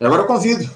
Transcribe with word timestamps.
Agora 0.00 0.22
eu 0.22 0.26
convido 0.26 0.68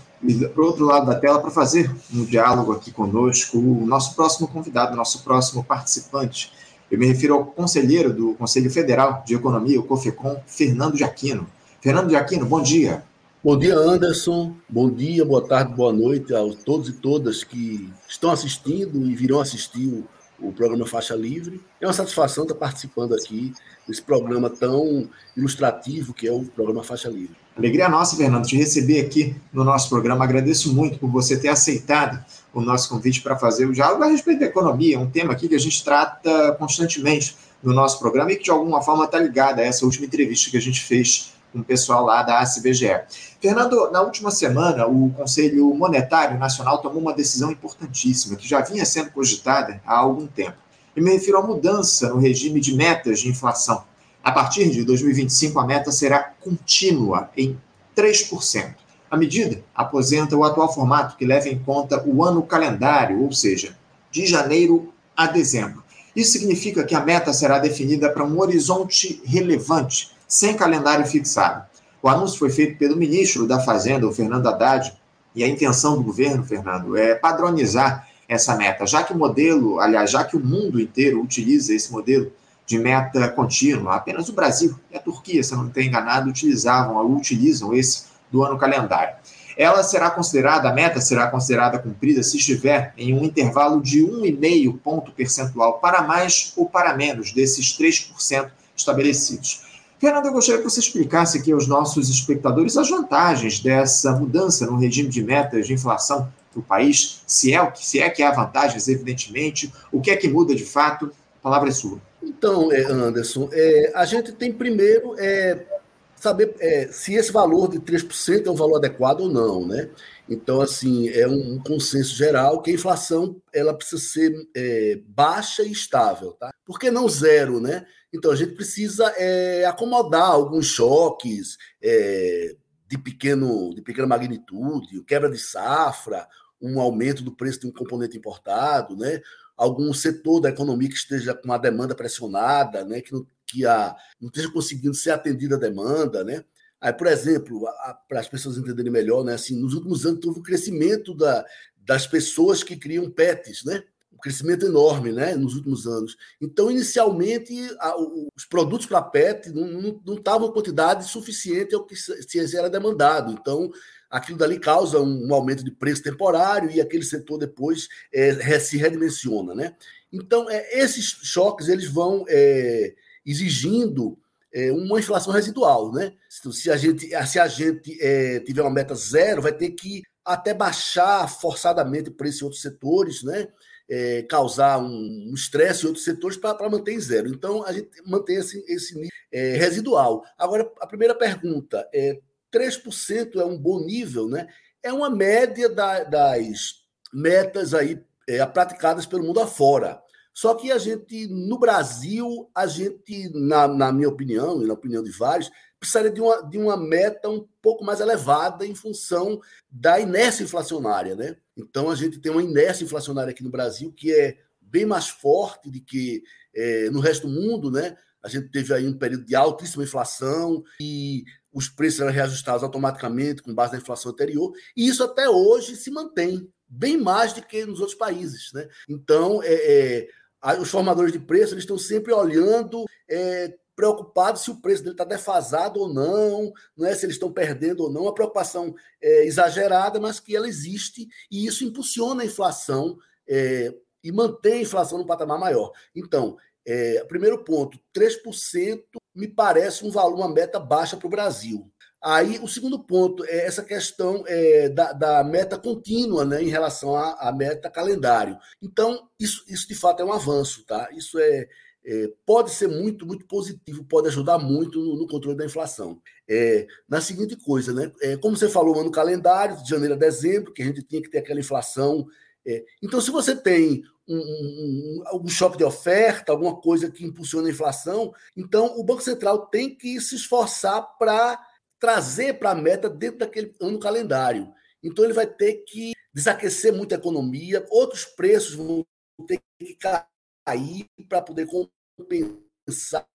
para 0.53 0.63
o 0.63 0.67
outro 0.67 0.85
lado 0.85 1.07
da 1.07 1.15
tela 1.15 1.41
para 1.41 1.51
fazer 1.51 1.91
um 2.13 2.25
diálogo 2.25 2.73
aqui 2.73 2.91
conosco 2.91 3.59
o 3.59 3.87
nosso 3.87 4.15
próximo 4.15 4.49
convidado, 4.49 4.97
nosso 4.97 5.23
próximo 5.23 5.63
participante. 5.63 6.53
Eu 6.91 6.99
me 6.99 7.07
refiro 7.07 7.35
ao 7.35 7.45
conselheiro 7.45 8.13
do 8.13 8.35
Conselho 8.35 8.71
Federal 8.71 9.23
de 9.27 9.35
Economia, 9.35 9.79
o 9.79 9.83
COFECOM, 9.83 10.41
Fernando 10.47 10.97
Jaquino. 10.97 11.47
Fernando 11.81 12.11
Jaquino, 12.11 12.47
bom 12.47 12.63
dia. 12.63 13.05
Bom 13.45 13.59
dia, 13.59 13.77
Anderson. 13.77 14.55
Bom 14.69 14.91
dia, 14.91 15.25
boa 15.25 15.47
tarde, 15.47 15.75
boa 15.75 15.93
noite 15.93 16.35
a 16.35 16.41
todos 16.65 16.89
e 16.89 16.93
todas 16.93 17.45
que 17.45 17.93
estão 18.09 18.31
assistindo 18.31 19.07
e 19.07 19.15
virão 19.15 19.41
assistir 19.41 19.87
o, 19.87 20.49
o 20.49 20.53
programa 20.53 20.87
Faixa 20.87 21.15
Livre. 21.15 21.61
É 21.81 21.87
uma 21.87 21.93
satisfação 21.93 22.45
estar 22.45 22.57
participando 22.57 23.15
aqui 23.15 23.53
desse 23.87 24.03
programa 24.03 24.49
tão 24.49 25.09
ilustrativo 25.37 26.15
que 26.15 26.27
é 26.27 26.33
o 26.33 26.45
programa 26.45 26.83
Faixa 26.83 27.09
Livre. 27.09 27.37
Alegria 27.59 27.89
nossa, 27.89 28.17
Fernando, 28.17 28.47
te 28.47 28.57
receber 28.57 29.01
aqui 29.01 29.35
no 29.53 29.65
nosso 29.65 29.89
programa. 29.89 30.25
Agradeço 30.25 30.73
muito 30.73 30.97
por 30.97 31.11
você 31.11 31.37
ter 31.37 31.49
aceitado 31.49 32.25
o 32.55 32.61
nosso 32.61 32.89
convite 32.89 33.21
para 33.21 33.37
fazer 33.37 33.67
o 33.67 33.73
diálogo 33.73 34.05
a 34.05 34.07
respeito 34.07 34.39
da 34.39 34.47
economia, 34.47 34.97
um 34.97 35.11
tema 35.11 35.33
aqui 35.33 35.49
que 35.49 35.57
a 35.57 35.59
gente 35.59 35.83
trata 35.83 36.53
constantemente 36.53 37.37
no 37.61 37.75
nosso 37.75 37.99
programa 37.99 38.31
e 38.31 38.37
que 38.37 38.45
de 38.45 38.51
alguma 38.53 38.81
forma 38.81 39.07
está 39.07 39.19
ligado 39.19 39.59
a 39.59 39.65
essa 39.65 39.85
última 39.85 40.07
entrevista 40.07 40.53
que 40.53 40.57
a 40.57 40.61
gente 40.61 40.81
fez 40.81 41.33
com 41.53 41.59
o 41.59 41.65
pessoal 41.65 42.05
lá 42.05 42.23
da 42.23 42.39
ACBGE. 42.39 43.01
Fernando, 43.43 43.91
na 43.91 44.03
última 44.03 44.31
semana, 44.31 44.87
o 44.87 45.11
Conselho 45.11 45.75
Monetário 45.75 46.39
Nacional 46.39 46.79
tomou 46.79 47.03
uma 47.03 47.13
decisão 47.13 47.51
importantíssima, 47.51 48.37
que 48.37 48.49
já 48.49 48.61
vinha 48.61 48.85
sendo 48.85 49.11
cogitada 49.11 49.83
há 49.85 49.99
algum 49.99 50.29
tempo. 50.29 50.57
E 50.95 51.01
me 51.01 51.11
refiro 51.11 51.39
à 51.39 51.43
mudança 51.43 52.09
no 52.09 52.19
regime 52.19 52.61
de 52.61 52.77
metas 52.77 53.19
de 53.19 53.29
inflação. 53.29 53.83
A 54.23 54.33
partir 54.33 54.71
de 54.71 54.85
2025, 54.85 55.59
a 55.59 55.67
meta 55.67 55.91
será 55.91 56.33
contínua 56.41 57.31
em 57.37 57.59
3%. 57.97 58.75
A 59.11 59.17
medida 59.17 59.63
aposenta 59.75 60.37
o 60.37 60.45
atual 60.45 60.73
formato, 60.73 61.17
que 61.17 61.25
leva 61.25 61.49
em 61.49 61.59
conta 61.59 62.03
o 62.07 62.23
ano 62.23 62.43
calendário, 62.43 63.23
ou 63.23 63.33
seja, 63.33 63.77
de 64.11 64.27
janeiro 64.27 64.93
a 65.17 65.27
dezembro. 65.27 65.83
Isso 66.15 66.33
significa 66.33 66.85
que 66.85 66.95
a 66.95 67.05
meta 67.05 67.33
será 67.33 67.59
definida 67.59 68.11
para 68.11 68.25
um 68.25 68.39
horizonte 68.41 69.23
relevante, 69.25 70.11
sem 70.27 70.55
calendário 70.55 71.07
fixado. 71.07 71.65
O 72.03 72.09
anúncio 72.09 72.39
foi 72.39 72.51
feito 72.51 72.77
pelo 72.79 72.97
ministro 72.97 73.47
da 73.47 73.61
Fazenda, 73.61 74.07
o 74.07 74.13
Fernando 74.13 74.47
Haddad, 74.47 74.93
e 75.35 75.43
a 75.45 75.49
intenção 75.49 75.97
do 75.97 76.03
governo, 76.03 76.45
Fernando, 76.45 76.97
é 76.97 77.15
padronizar 77.15 78.09
essa 78.29 78.57
meta, 78.57 78.87
já 78.87 79.03
que 79.03 79.13
o 79.13 79.17
modelo, 79.17 79.81
aliás, 79.81 80.11
já 80.11 80.23
que 80.23 80.37
o 80.37 80.41
mundo 80.41 80.81
inteiro 80.81 81.23
utiliza 81.23 81.73
esse 81.73 81.91
modelo 81.91 82.31
de 82.69 82.79
meta 82.79 83.29
contínua, 83.31 83.97
apenas 83.97 84.29
o 84.29 84.35
Brasil 84.35 84.79
e 84.93 84.97
a 84.97 85.01
Turquia, 85.01 85.43
se 85.43 85.57
não 85.57 85.67
estou 85.67 85.83
enganado, 85.83 86.29
utilizavam 86.29 86.97
ou 86.97 87.17
utilizam 87.17 87.73
esse 87.73 88.05
do 88.31 88.45
ano 88.45 88.59
calendário. 88.59 89.17
Ela 89.57 89.83
será 89.83 90.11
considerada, 90.11 90.69
a 90.69 90.73
meta 90.73 91.01
será 91.01 91.29
considerada 91.29 91.79
cumprida 91.79 92.23
se 92.23 92.37
estiver 92.37 92.93
em 92.97 93.15
um 93.15 93.25
intervalo 93.25 93.81
de 93.81 94.05
1,5 94.05 94.79
ponto 94.85 95.11
percentual 95.13 95.79
para 95.81 96.03
mais 96.03 96.53
ou 96.57 96.69
para 96.69 96.95
menos 96.95 97.33
desses 97.33 97.77
3% 97.77 98.51
estabelecidos. 98.77 99.63
Fernando, 99.99 100.27
eu 100.27 100.33
gostaria 100.33 100.63
que 100.63 100.69
você 100.69 100.79
explicasse 100.79 101.39
aqui 101.39 101.51
aos 101.51 101.67
nossos 101.67 102.11
espectadores 102.11 102.77
as 102.77 102.91
vantagens 102.91 103.61
dessa 103.61 104.13
mudança 104.13 104.67
no 104.67 104.77
regime 104.77 105.09
de 105.09 105.23
metas 105.23 105.67
de 105.67 105.73
inflação 105.73 106.31
para 106.53 106.61
o 106.61 106.63
país, 106.63 107.23
se 107.27 107.55
é, 107.55 107.73
se 107.75 107.99
é 107.99 108.11
que 108.11 108.23
há 108.23 108.31
vantagens, 108.31 108.87
evidentemente, 108.89 109.73
o 109.91 110.03
que 110.03 110.11
é 110.11 110.17
que 110.17 110.29
muda 110.29 110.55
de 110.55 110.65
fato. 110.65 111.11
A 111.41 111.43
palavra 111.43 111.71
é 111.71 111.73
sua. 111.73 111.99
Então, 112.29 112.71
é, 112.71 112.83
Anderson, 112.85 113.49
é, 113.53 113.91
a 113.95 114.05
gente 114.05 114.33
tem 114.33 114.53
primeiro 114.53 115.15
é, 115.19 115.67
saber 116.15 116.55
é, 116.61 116.89
se 116.89 117.15
esse 117.15 117.33
valor 117.33 117.71
de 117.71 117.79
3% 117.79 118.47
é 118.47 118.51
um 118.51 118.55
valor 118.55 118.77
adequado 118.77 119.23
ou 119.23 119.31
não, 119.31 119.67
né? 119.67 119.89
Então, 120.29 120.61
assim, 120.61 121.09
é 121.09 121.27
um 121.27 121.59
consenso 121.59 122.15
geral 122.15 122.61
que 122.61 122.71
a 122.71 122.75
inflação 122.75 123.41
ela 123.53 123.73
precisa 123.73 124.03
ser 124.03 124.49
é, 124.55 125.01
baixa 125.07 125.63
e 125.63 125.73
estável, 125.73 126.33
tá? 126.33 126.53
Por 126.67 126.79
que 126.79 126.91
não 126.91 127.09
zero, 127.09 127.61
né? 127.61 127.87
Então, 128.13 128.31
a 128.31 128.37
gente 128.37 128.55
precisa 128.55 129.07
é, 129.17 129.65
acomodar 129.65 130.31
alguns 130.31 130.67
choques 130.67 131.57
é, 131.83 132.55
de, 132.87 132.99
pequeno, 132.99 133.75
de 133.75 133.81
pequena 133.81 134.07
magnitude, 134.07 135.03
quebra 135.05 135.31
de 135.31 135.39
safra, 135.39 136.27
um 136.61 136.79
aumento 136.81 137.23
do 137.23 137.33
preço 137.33 137.61
de 137.61 137.69
um 137.69 137.73
componente 137.73 138.19
importado, 138.19 138.97
né? 138.97 139.23
Algum 139.59 139.93
setor 139.93 140.41
da 140.41 140.51
economia 140.51 140.89
que 140.89 140.95
esteja 140.95 141.35
com 141.35 141.53
a 141.53 141.59
demanda 141.59 141.95
pressionada, 141.95 142.85
né? 142.85 143.01
que, 143.01 143.13
não, 143.13 143.27
que 143.45 143.67
a, 143.67 143.95
não 144.21 144.29
esteja 144.29 144.51
conseguindo 144.51 144.95
ser 144.95 145.11
atendida 145.11 145.57
a 145.57 145.59
demanda. 145.59 146.23
Né? 146.23 146.45
Aí, 146.81 146.93
por 146.93 147.09
exemplo, 147.09 147.67
para 148.09 148.21
as 148.21 148.29
pessoas 148.29 148.57
entenderem 148.57 148.93
melhor, 148.93 149.25
né? 149.25 149.35
assim, 149.35 149.61
nos 149.61 149.75
últimos 149.75 150.07
anos 150.07 150.25
houve 150.25 150.39
um 150.39 150.45
crescimento 150.45 151.13
da, 151.13 151.45
das 151.77 152.07
pessoas 152.07 152.63
que 152.63 152.77
criam 152.77 153.11
pets, 153.11 153.65
né? 153.65 153.83
um 154.13 154.21
crescimento 154.21 154.67
enorme 154.67 155.13
né, 155.13 155.37
nos 155.37 155.55
últimos 155.55 155.87
anos. 155.87 156.17
Então, 156.41 156.71
inicialmente, 156.71 157.55
a, 157.79 157.95
os 158.37 158.45
produtos 158.45 158.87
para 158.87 159.01
PET 159.01 159.51
não 159.51 160.15
estavam 160.15 160.49
em 160.49 160.53
quantidade 160.53 161.09
suficiente 161.09 161.75
ao 161.75 161.87
que 161.87 161.95
se 161.95 162.57
era 162.57 162.69
demandado. 162.69 163.33
Então, 163.33 163.71
aquilo 164.11 164.39
dali 164.39 164.59
causa 164.59 165.01
um, 165.01 165.27
um, 165.29 165.35
aumento 165.35 165.65
de 165.65 165.71
preço 165.71 166.03
temporário 166.03 166.71
e 166.71 166.81
aquele 166.81 167.05
setor 167.05 167.39
depois 167.39 167.89
é, 168.13 168.59
se 168.59 168.77
redimensiona. 168.77 169.55
Né? 169.55 169.75
Então, 170.13 170.49
é, 170.51 170.81
esses 170.81 171.05
choques 171.05 171.69
eles 171.69 171.87
vão 171.87 172.25
é, 172.29 172.95
exigindo 173.25 174.19
é, 174.53 174.73
uma 174.73 174.99
inflação 174.99 175.33
residual. 175.33 175.93
Né? 175.93 176.13
Se 176.29 176.71
a 176.71 176.77
gente, 176.77 177.09
se 177.27 177.39
a 177.39 177.49
gente 177.49 177.99
é, 178.01 178.41
tiver 178.41 178.63
uma 178.63 178.71
meta 178.71 178.95
zero, 178.95 179.43
vai 179.43 179.53
ter 179.53 179.71
que 179.71 180.03
até 180.25 180.53
baixar 180.53 181.29
forçadamente 181.29 182.11
o 182.11 182.15
preço 182.15 182.43
em 182.43 182.45
outros 182.45 182.63
setores, 182.63 183.23
né? 183.23 183.49
é, 183.89 184.23
causar 184.23 184.79
um 184.79 185.33
estresse 185.35 185.85
em 185.85 185.87
outros 185.87 186.05
setores 186.05 186.37
para 186.37 186.69
manter 186.69 186.93
em 186.93 187.01
zero. 187.01 187.29
Então, 187.29 187.65
a 187.65 187.73
gente 187.73 187.89
mantém 188.07 188.37
esse, 188.37 188.63
esse 188.69 188.95
nível 188.95 189.11
é, 189.33 189.57
residual. 189.57 190.23
Agora, 190.37 190.71
a 190.81 190.87
primeira 190.87 191.15
pergunta 191.15 191.89
é: 191.93 192.19
3% 192.53 193.37
é 193.37 193.45
um 193.45 193.59
bom 193.59 193.85
nível, 193.85 194.29
né? 194.29 194.47
É 194.83 194.93
uma 194.93 195.11
média 195.11 195.69
da, 195.69 196.05
das 196.05 196.85
metas 197.13 197.75
aí 197.75 198.03
é, 198.29 198.45
praticadas 198.47 199.07
pelo 199.07 199.25
mundo 199.25 199.41
afora. 199.41 200.01
Só 200.33 200.55
que 200.55 200.71
a 200.71 200.79
gente, 200.79 201.27
no 201.27 201.59
Brasil, 201.59 202.49
a 202.55 202.67
gente, 202.67 203.29
na, 203.35 203.67
na 203.67 203.93
minha 203.93 204.09
opinião, 204.09 204.63
e 204.63 204.67
na 204.67 204.75
opinião 204.75 205.03
de 205.03 205.11
vários, 205.11 205.51
precisaria 205.81 206.11
de 206.11 206.21
uma, 206.21 206.43
de 206.43 206.59
uma 206.59 206.77
meta 206.77 207.29
um 207.29 207.47
pouco 207.63 207.85
mais 207.85 208.01
elevada 208.01 208.67
em 208.67 208.75
função 208.75 209.41
da 209.71 209.99
inércia 209.99 210.45
inflacionária, 210.45 211.15
né? 211.15 211.37
Então 211.57 211.91
a 211.91 211.95
gente 211.95 212.21
tem 212.21 212.31
uma 212.31 212.43
inércia 212.43 212.85
inflacionária 212.85 213.31
aqui 213.31 213.43
no 213.43 213.51
Brasil 213.51 213.93
que 213.93 214.13
é 214.13 214.39
bem 214.61 214.85
mais 214.85 215.09
forte 215.09 215.71
do 215.71 215.81
que 215.81 216.23
é, 216.55 216.91
no 216.91 217.01
resto 217.01 217.27
do 217.27 217.33
mundo, 217.33 217.71
né? 217.71 217.97
A 218.23 218.29
gente 218.29 218.51
teve 218.51 218.73
aí 218.75 218.87
um 218.87 218.99
período 218.99 219.25
de 219.25 219.35
altíssima 219.35 219.85
inflação 219.85 220.63
e 220.81 221.25
os 221.53 221.69
preços 221.69 222.01
eram 222.01 222.13
reajustados 222.13 222.63
automaticamente 222.63 223.43
com 223.43 223.55
base 223.55 223.73
na 223.73 223.79
inflação 223.79 224.13
anterior, 224.13 224.53
e 224.77 224.87
isso 224.87 225.03
até 225.03 225.29
hoje 225.29 225.77
se 225.77 225.91
mantém 225.91 226.49
bem 226.69 226.99
mais 226.99 227.33
do 227.33 227.43
que 227.43 227.65
nos 227.65 227.81
outros 227.81 227.97
países, 227.97 228.53
né? 228.53 228.69
Então, 228.89 229.43
é, 229.43 230.09
é, 230.45 230.61
os 230.61 230.71
formadores 230.71 231.13
de 231.13 231.19
preço 231.19 231.55
eles 231.55 231.65
estão 231.65 231.79
sempre 231.79 232.13
olhando 232.13 232.85
é, 233.09 233.57
preocupados 233.75 234.43
se 234.43 234.51
o 234.51 234.61
preço 234.61 234.83
dele 234.83 234.95
está 234.95 235.05
defasado 235.05 235.81
ou 235.81 235.93
não, 235.93 236.53
não 236.77 236.87
é 236.87 236.95
se 236.95 237.07
eles 237.07 237.15
estão 237.15 237.33
perdendo 237.33 237.85
ou 237.85 237.93
não, 237.93 238.03
uma 238.03 238.15
preocupação 238.15 238.75
é, 239.01 239.25
exagerada, 239.25 239.99
mas 239.99 240.21
que 240.21 240.37
ela 240.37 240.49
existe 240.49 241.09
e 241.31 241.47
isso 241.47 241.65
impulsiona 241.65 242.23
a 242.23 242.27
inflação 242.27 242.99
é, 243.29 243.75
e 244.03 244.13
mantém 244.13 244.55
a 244.55 244.63
inflação 244.63 244.99
no 244.99 245.07
patamar 245.07 245.39
maior. 245.39 245.73
Então, 245.95 246.37
é, 246.69 247.03
primeiro 247.05 247.43
ponto, 247.43 247.81
3% 247.97 248.83
me 249.15 249.27
parece 249.27 249.87
um 249.87 249.91
valor, 249.91 250.17
uma 250.17 250.29
meta 250.29 250.61
baixa 250.61 250.99
para 250.99 251.07
o 251.07 251.11
Brasil. 251.11 251.73
Aí, 252.01 252.39
o 252.41 252.47
segundo 252.47 252.79
ponto 252.79 253.25
é 253.25 253.47
essa 253.47 253.65
questão 253.65 254.23
é, 254.27 254.69
da, 254.69 254.93
da, 254.93 255.25
meta 255.25 255.59
contínua 255.59 256.27
né, 256.27 256.43
em 256.43 256.49
relação 256.49 256.95
à, 256.95 257.13
à 257.29 257.33
meta 257.33 257.71
calendário. 257.71 258.39
Então, 258.63 259.09
isso, 259.19 259.43
isso 259.49 259.67
de 259.67 259.75
fato 259.75 260.03
é 260.03 260.05
um 260.05 260.13
avanço, 260.13 260.63
tá? 260.67 260.91
Isso 260.93 261.19
é, 261.19 261.49
é, 261.87 262.13
pode 262.27 262.51
ser 262.51 262.69
muito, 262.69 263.07
muito 263.07 263.27
positivo, 263.27 263.83
pode 263.85 264.09
ajudar 264.09 264.39
muito 264.39 264.79
no, 264.79 264.95
no 264.95 265.09
controle 265.09 265.39
da 265.39 265.47
inflação. 265.47 266.01
É, 266.29 266.67
na 266.87 267.01
seguinte 267.01 267.35
coisa, 267.35 267.73
né? 267.73 267.91
É, 268.03 268.17
como 268.19 268.37
você 268.37 268.49
falou, 268.49 268.79
ano 268.79 268.91
calendário, 268.91 269.57
de 269.63 269.71
janeiro 269.71 269.95
a 269.95 269.99
dezembro, 269.99 270.53
que 270.53 270.63
a 270.63 270.67
gente 270.67 270.83
tinha 270.83 271.01
que 271.01 271.11
ter 271.11 271.19
aquela 271.19 271.41
inflação. 271.41 272.07
É, 272.47 272.65
então, 272.83 273.01
se 273.01 273.11
você 273.11 273.37
tem 273.37 273.83
um, 274.09 274.17
um, 274.17 275.03
algum 275.07 275.29
choque 275.29 275.59
de 275.59 275.65
oferta, 275.65 276.33
alguma 276.33 276.57
coisa 276.61 276.91
que 276.91 277.05
impulsiona 277.05 277.49
a 277.49 277.51
inflação, 277.51 278.13
então 278.37 278.79
o 278.79 278.85
Banco 278.85 279.03
Central 279.03 279.47
tem 279.47 279.75
que 279.75 280.01
se 280.01 280.17
esforçar 280.17 280.97
para 280.99 281.39
trazer 281.79 282.39
para 282.39 282.51
a 282.51 282.55
meta 282.55 282.89
dentro 282.89 283.19
daquele 283.19 283.55
ano 283.61 283.79
calendário. 283.79 284.53
Então, 284.83 285.05
ele 285.05 285.15
vai 285.15 285.27
ter 285.27 285.65
que 285.67 285.93
desaquecer 286.13 286.73
muito 286.73 286.93
a 286.95 286.99
economia, 286.99 287.67
outros 287.71 288.05
preços 288.05 288.55
vão 288.55 288.85
ter 289.27 289.41
que 289.59 289.77
cair 289.77 290.87
para 291.09 291.21
poder 291.21 291.47
compensar 291.47 293.07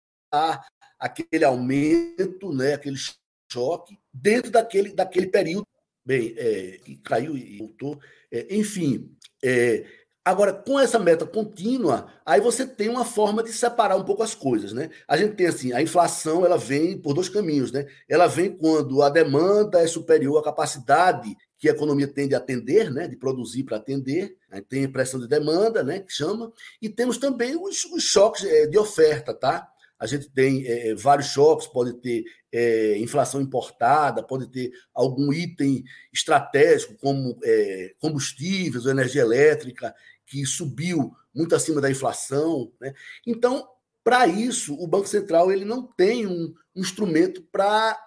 aquele 1.00 1.44
aumento, 1.44 2.54
né, 2.54 2.74
aquele 2.74 2.98
choque, 3.52 4.00
dentro 4.14 4.52
daquele, 4.52 4.94
daquele 4.94 5.28
período 5.28 5.68
Bem, 6.06 6.34
é, 6.38 6.80
caiu 7.04 7.38
e 7.38 7.58
voltou. 7.58 8.00
É, 8.32 8.56
enfim, 8.56 9.16
é, 9.44 9.86
Agora, 10.26 10.54
com 10.54 10.80
essa 10.80 10.98
meta 10.98 11.26
contínua, 11.26 12.08
aí 12.26 12.40
você 12.40 12.66
tem 12.66 12.88
uma 12.88 13.04
forma 13.04 13.44
de 13.44 13.52
separar 13.52 13.98
um 13.98 14.06
pouco 14.06 14.24
as 14.24 14.34
coisas, 14.34 14.72
né? 14.72 14.90
A 15.06 15.18
gente 15.18 15.36
tem 15.36 15.48
assim, 15.48 15.74
a 15.74 15.82
inflação, 15.82 16.46
ela 16.46 16.58
vem 16.58 16.98
por 16.98 17.14
dois 17.14 17.28
caminhos, 17.28 17.74
né? 17.74 17.86
Ela 18.08 18.26
vem 18.26 18.50
quando 18.50 19.02
a 19.02 19.10
demanda 19.10 19.82
é 19.82 19.88
superior 19.88 20.40
à 20.40 20.44
capacidade 20.44 21.36
que 21.60 21.68
a 21.68 21.74
economia 21.74 22.08
tem 22.08 22.30
de 22.30 22.36
atender, 22.36 22.90
né? 22.90 23.06
De 23.06 23.18
produzir 23.18 23.64
para 23.64 23.76
atender. 23.76 24.38
Aí 24.50 24.62
tem 24.62 24.90
pressão 24.90 25.20
de 25.20 25.28
demanda, 25.28 25.84
né? 25.84 26.00
Que 26.00 26.14
chama. 26.14 26.54
E 26.82 26.88
temos 26.88 27.18
também 27.18 27.58
os, 27.58 27.84
os 27.84 28.04
choques 28.04 28.46
é, 28.46 28.66
de 28.66 28.78
oferta, 28.78 29.34
tá? 29.34 29.73
A 30.04 30.06
gente 30.06 30.30
tem 30.30 30.68
é, 30.68 30.94
vários 30.96 31.28
choques, 31.28 31.66
pode 31.66 31.94
ter 31.94 32.26
é, 32.52 32.98
inflação 32.98 33.40
importada, 33.40 34.22
pode 34.22 34.52
ter 34.52 34.70
algum 34.94 35.32
item 35.32 35.82
estratégico, 36.12 36.98
como 36.98 37.40
é, 37.42 37.94
combustíveis 38.00 38.86
ou 38.86 38.92
energia 38.92 39.22
elétrica, 39.22 39.96
que 40.26 40.46
subiu 40.46 41.16
muito 41.34 41.56
acima 41.56 41.80
da 41.80 41.90
inflação. 41.90 42.70
Né? 42.82 42.94
Então, 43.26 43.66
para 44.04 44.28
isso, 44.28 44.76
o 44.76 44.86
Banco 44.86 45.08
Central 45.08 45.50
ele 45.54 45.64
não 45.64 45.88
tem 45.88 46.28
um, 46.28 46.54
um 46.76 46.82
instrumento 46.82 47.42
para 47.50 47.98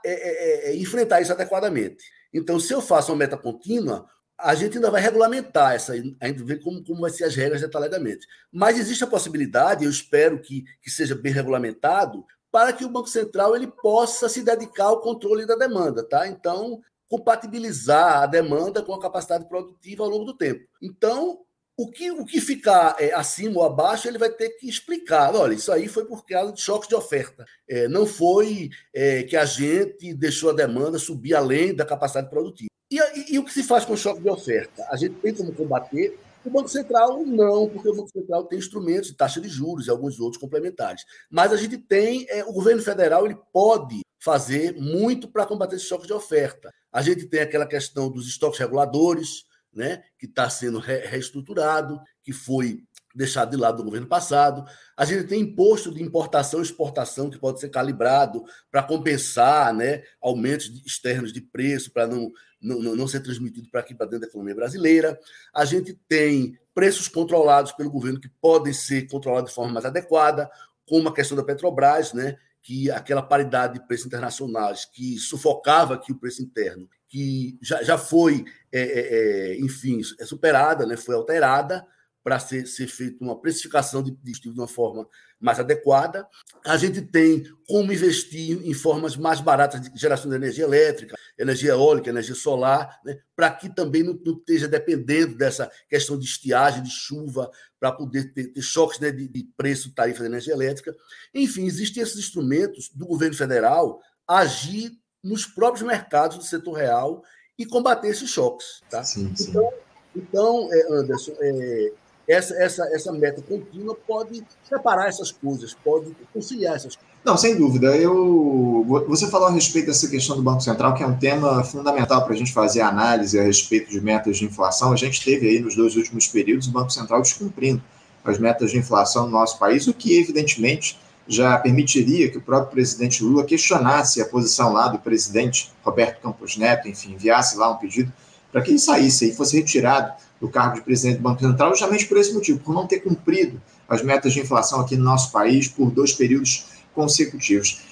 enfrentar 0.75 1.23
isso 1.23 1.33
adequadamente. 1.33 2.05
Então, 2.31 2.61
se 2.61 2.75
eu 2.75 2.83
faço 2.83 3.11
uma 3.11 3.17
meta 3.17 3.39
contínua, 3.39 4.07
a 4.38 4.55
gente 4.55 4.77
ainda 4.77 4.91
vai 4.91 5.00
regulamentar 5.00 5.75
essa, 5.75 5.93
ainda 5.93 6.44
ver 6.44 6.62
como, 6.62 6.85
como 6.85 7.00
vai 7.00 7.11
ser 7.11 7.25
as 7.25 7.35
regras 7.35 7.61
detalhadamente. 7.61 8.27
Mas 8.53 8.79
existe 8.79 9.03
a 9.03 9.09
possibilidade, 9.09 9.85
eu 9.85 9.91
espero 9.91 10.41
que, 10.41 10.65
que 10.83 10.91
seja 10.91 11.15
bem 11.15 11.33
regulamentado, 11.33 12.25
para 12.50 12.73
que 12.73 12.85
o 12.85 12.91
Banco 12.91 13.09
Central 13.09 13.55
ele 13.55 13.67
possa 13.67 14.29
se 14.29 14.43
dedicar 14.43 14.85
ao 14.85 15.00
controle 15.00 15.47
da 15.47 15.56
demanda, 15.56 16.03
tá? 16.03 16.27
Então, 16.27 16.81
compatibilizar 17.09 18.23
a 18.23 18.27
demanda 18.27 18.83
com 18.83 18.94
a 18.94 19.00
capacidade 19.00 19.49
produtiva 19.49 20.05
ao 20.05 20.11
longo 20.11 20.25
do 20.25 20.37
tempo. 20.37 20.67
Então, 20.83 21.41
o 21.79 21.91
que, 21.91 22.11
o 22.11 22.25
que 22.25 22.41
ficar 22.41 22.97
é, 22.99 23.12
acima 23.12 23.59
ou 23.59 23.65
abaixo, 23.65 24.09
ele 24.09 24.17
vai 24.17 24.31
ter 24.31 24.50
que 24.50 24.69
explicar. 24.69 25.35
Olha, 25.35 25.55
isso 25.55 25.71
aí 25.71 25.88
foi 25.88 26.06
por 26.06 26.25
causa 26.25 26.53
de 26.53 26.61
choques 26.61 26.88
de 26.88 26.94
oferta. 26.94 27.44
É, 27.69 27.87
não 27.88 28.06
foi 28.06 28.71
é, 28.94 29.23
que 29.25 29.37
a 29.37 29.44
gente 29.44 30.15
deixou 30.15 30.50
a 30.50 30.55
demanda 30.55 30.99
subir 30.99 31.35
além 31.35 31.75
da 31.75 31.85
capacidade 31.85 32.31
produtiva. 32.31 32.71
E, 32.91 32.99
e, 32.99 33.35
e, 33.35 33.38
o 33.38 33.44
que 33.44 33.53
se 33.53 33.62
faz 33.62 33.85
com 33.85 33.94
o 33.94 33.97
choque 33.97 34.23
de 34.23 34.29
oferta? 34.29 34.87
A 34.91 34.97
gente 34.97 35.17
tem 35.17 35.35
como 35.35 35.53
combater? 35.53 36.19
O 36.44 36.50
Banco 36.50 36.69
Central 36.69 37.25
não, 37.27 37.69
porque 37.69 37.88
o 37.88 37.94
Banco 37.94 38.11
Central 38.11 38.44
tem 38.44 38.59
instrumentos 38.59 39.09
de 39.11 39.17
taxa 39.17 39.41
de 39.41 39.49
juros 39.49 39.87
e 39.87 39.91
alguns 39.91 40.21
outros 40.21 40.41
complementares. 40.41 41.05
Mas 41.29 41.53
a 41.53 41.56
gente 41.56 41.77
tem, 41.77 42.25
é, 42.29 42.44
o 42.44 42.53
governo 42.53 42.81
federal 42.81 43.27
ele 43.27 43.37
pode 43.53 44.03
fazer 44.21 44.75
muito 44.75 45.29
para 45.29 45.47
combater 45.47 45.77
esse 45.77 45.87
choque 45.87 46.06
de 46.06 46.12
oferta. 46.12 46.73
A 46.93 47.03
gente 47.03 47.27
tem 47.27 47.41
aquela 47.41 47.67
questão 47.67 48.09
dos 48.09 48.29
estoques 48.29 48.61
reguladores, 48.61 49.44
né, 49.73 50.03
que 50.19 50.27
está 50.27 50.49
sendo 50.49 50.79
re 50.79 51.00
reestruturado, 51.00 52.00
que 52.23 52.33
foi 52.33 52.83
deixado 53.17 53.51
de 53.51 53.57
lado 53.57 53.79
do 53.79 53.85
governo 53.85 54.07
passado. 54.07 54.65
A 54.97 55.05
gente 55.05 55.25
tem 55.25 55.41
imposto 55.41 55.93
de 55.93 56.03
importação 56.03 56.61
e 56.61 56.63
exportação 56.63 57.31
que 57.31 57.39
pode 57.39 57.59
ser 57.59 57.71
calibrado 57.71 58.45
para 58.71 58.83
compensar 58.83 59.73
né, 59.73 60.03
aumentos 60.21 60.71
externos 60.85 61.33
de 61.33 61.41
preço, 61.41 61.91
para 61.91 62.07
não, 62.07 62.31
não, 62.61 62.95
não 62.95 63.09
ser 63.09 63.21
transmitido 63.21 63.71
para 63.71 63.81
aqui, 63.81 63.95
para 63.95 64.07
dentro 64.07 64.21
da 64.21 64.27
economia 64.27 64.55
brasileira. 64.55 65.19
A 65.55 65.65
gente 65.65 65.95
tem 66.07 66.59
preços 66.75 67.09
controlados 67.09 67.73
pelo 67.73 67.91
governo 67.91 68.21
que 68.21 68.29
podem 68.29 68.73
ser 68.73 69.09
controlados 69.09 69.49
de 69.51 69.55
forma 69.55 69.73
mais 69.73 69.87
adequada, 69.87 70.51
como 70.87 71.09
a 71.09 71.15
questão 71.15 71.37
da 71.37 71.43
Petrobras, 71.43 72.12
né, 72.12 72.37
que 72.62 72.91
aquela 72.91 73.23
paridade 73.23 73.75
de 73.75 73.87
preços 73.87 74.07
internacionais 74.07 74.85
que 74.85 75.19
sufocava 75.19 75.95
aqui 75.95 76.12
o 76.12 76.19
preço 76.19 76.43
interno, 76.43 76.89
que 77.09 77.59
já, 77.62 77.83
já 77.83 77.97
foi, 77.97 78.45
é, 78.71 78.81
é, 78.81 79.55
é 79.55 79.61
enfim, 79.61 80.01
é 80.21 80.27
superada, 80.27 80.85
né, 80.85 80.97
foi 80.99 81.15
alterada 81.15 81.87
para 82.26 82.40
ser, 82.40 82.67
ser 82.67 82.88
feita 82.88 83.23
uma 83.23 83.40
precificação 83.40 84.02
de, 84.02 84.11
de 84.11 84.32
de 84.32 84.49
uma 84.49 84.67
forma 84.67 85.08
mais 85.38 85.61
adequada. 85.61 86.26
A 86.64 86.76
gente 86.76 87.00
tem 87.00 87.44
como 87.69 87.93
investir 87.93 88.67
em 88.67 88.75
formas 88.75 89.17
mais 89.17 89.40
baratas 89.40 89.81
de 89.81 89.96
geração 89.96 90.28
de 90.28 90.34
energia 90.34 90.64
elétrica, 90.64 91.14
energia 91.38 91.70
eólica, 91.70 92.11
energia 92.11 92.34
solar, 92.34 92.99
né, 93.05 93.17
para 93.37 93.49
que 93.52 93.73
também 93.73 94.02
não, 94.02 94.19
não, 94.26 94.37
esteja 94.38 94.67
dependendo 94.67 95.37
dessa 95.37 95.70
questão 95.88 96.19
de 96.19 96.25
estiagem, 96.25 96.82
de 96.82 96.90
chuva, 96.90 97.49
para 97.78 97.93
poder 97.93 98.32
ter, 98.32 98.49
ter 98.49 98.61
choques 98.61 98.99
né, 98.99 99.12
de, 99.12 99.28
de 99.28 99.49
preço, 99.56 99.94
tarifa 99.94 100.19
de 100.19 100.26
energia 100.26 100.52
elétrica. 100.52 100.96
Enfim, 101.32 101.64
existem 101.64 102.02
esses 102.02 102.19
instrumentos 102.19 102.90
do 102.93 103.06
governo 103.06 103.37
federal 103.37 104.00
agir 104.26 104.90
nos 105.23 105.46
próprios 105.46 105.87
mercados 105.87 106.38
do 106.38 106.43
setor 106.43 106.73
real 106.73 107.23
e 107.56 107.64
combater 107.64 108.08
esses 108.08 108.28
choques. 108.28 108.82
Tá? 108.90 109.05
Sim, 109.05 109.32
sim. 109.37 109.50
Então, 109.50 109.73
então 110.17 110.69
é, 110.73 110.93
Anderson, 110.93 111.32
é, 111.38 111.93
essa, 112.28 112.55
essa, 112.55 112.84
essa 112.93 113.12
meta 113.12 113.40
contínua 113.40 113.96
pode 114.06 114.43
separar 114.69 115.08
essas 115.08 115.31
coisas, 115.31 115.75
pode 115.75 116.14
conciliar 116.32 116.75
essas 116.75 116.96
coisas. 116.96 117.17
Não, 117.25 117.37
sem 117.37 117.56
dúvida. 117.56 117.96
Eu, 117.96 118.84
você 119.08 119.28
falou 119.28 119.49
a 119.49 119.50
respeito 119.50 119.87
dessa 119.87 120.08
questão 120.08 120.37
do 120.37 120.43
Banco 120.43 120.61
Central, 120.61 120.94
que 120.94 121.02
é 121.02 121.06
um 121.06 121.17
tema 121.17 121.64
fundamental 121.64 122.25
para 122.25 122.34
a 122.34 122.37
gente 122.37 122.52
fazer 122.52 122.81
análise 122.81 123.38
a 123.38 123.43
respeito 123.43 123.90
de 123.90 124.00
metas 124.00 124.37
de 124.37 124.44
inflação. 124.44 124.93
A 124.93 124.96
gente 124.96 125.25
teve 125.25 125.49
aí 125.49 125.58
nos 125.58 125.75
dois 125.75 125.96
últimos 125.96 126.28
períodos 126.28 126.69
o 126.69 126.70
Banco 126.70 126.90
Central 126.90 127.23
descumprindo 127.23 127.82
as 128.25 128.38
metas 128.38 128.70
de 128.70 128.78
inflação 128.78 129.26
no 129.26 129.32
nosso 129.32 129.58
país, 129.58 129.87
o 129.87 129.94
que 129.94 130.19
evidentemente 130.19 130.99
já 131.28 131.58
permitiria 131.58 132.31
que 132.31 132.38
o 132.38 132.40
próprio 132.40 132.73
presidente 132.73 133.23
Lula 133.23 133.44
questionasse 133.44 134.20
a 134.20 134.26
posição 134.26 134.73
lá 134.73 134.88
do 134.88 134.99
presidente 134.99 135.73
Roberto 135.84 136.20
Campos 136.20 136.56
Neto, 136.56 136.88
enfim, 136.88 137.14
enviasse 137.14 137.56
lá 137.56 137.70
um 137.70 137.76
pedido 137.76 138.12
para 138.52 138.62
que 138.62 138.70
ele 138.70 138.78
saísse 138.78 139.31
e 139.31 139.34
fosse 139.34 139.56
retirado 139.56 140.12
do 140.41 140.49
cargo 140.49 140.77
de 140.77 140.83
presidente 140.83 141.17
do 141.17 141.23
Banco 141.23 141.41
Central, 141.41 141.71
justamente 141.71 142.06
por 142.06 142.19
esse 142.19 142.33
motivo, 142.33 142.59
por 142.61 142.75
não 142.75 142.87
ter 142.87 143.00
cumprido 143.00 143.61
as 143.88 144.03
metas 144.03 144.33
de 144.33 144.41
inflação 144.41 144.81
aqui 144.81 144.97
no 144.97 145.05
nosso 145.05 145.33
país 145.33 145.69
por 145.69 145.91
dois 145.91 146.12
períodos 146.12 146.67
consecutivos. 146.94 147.83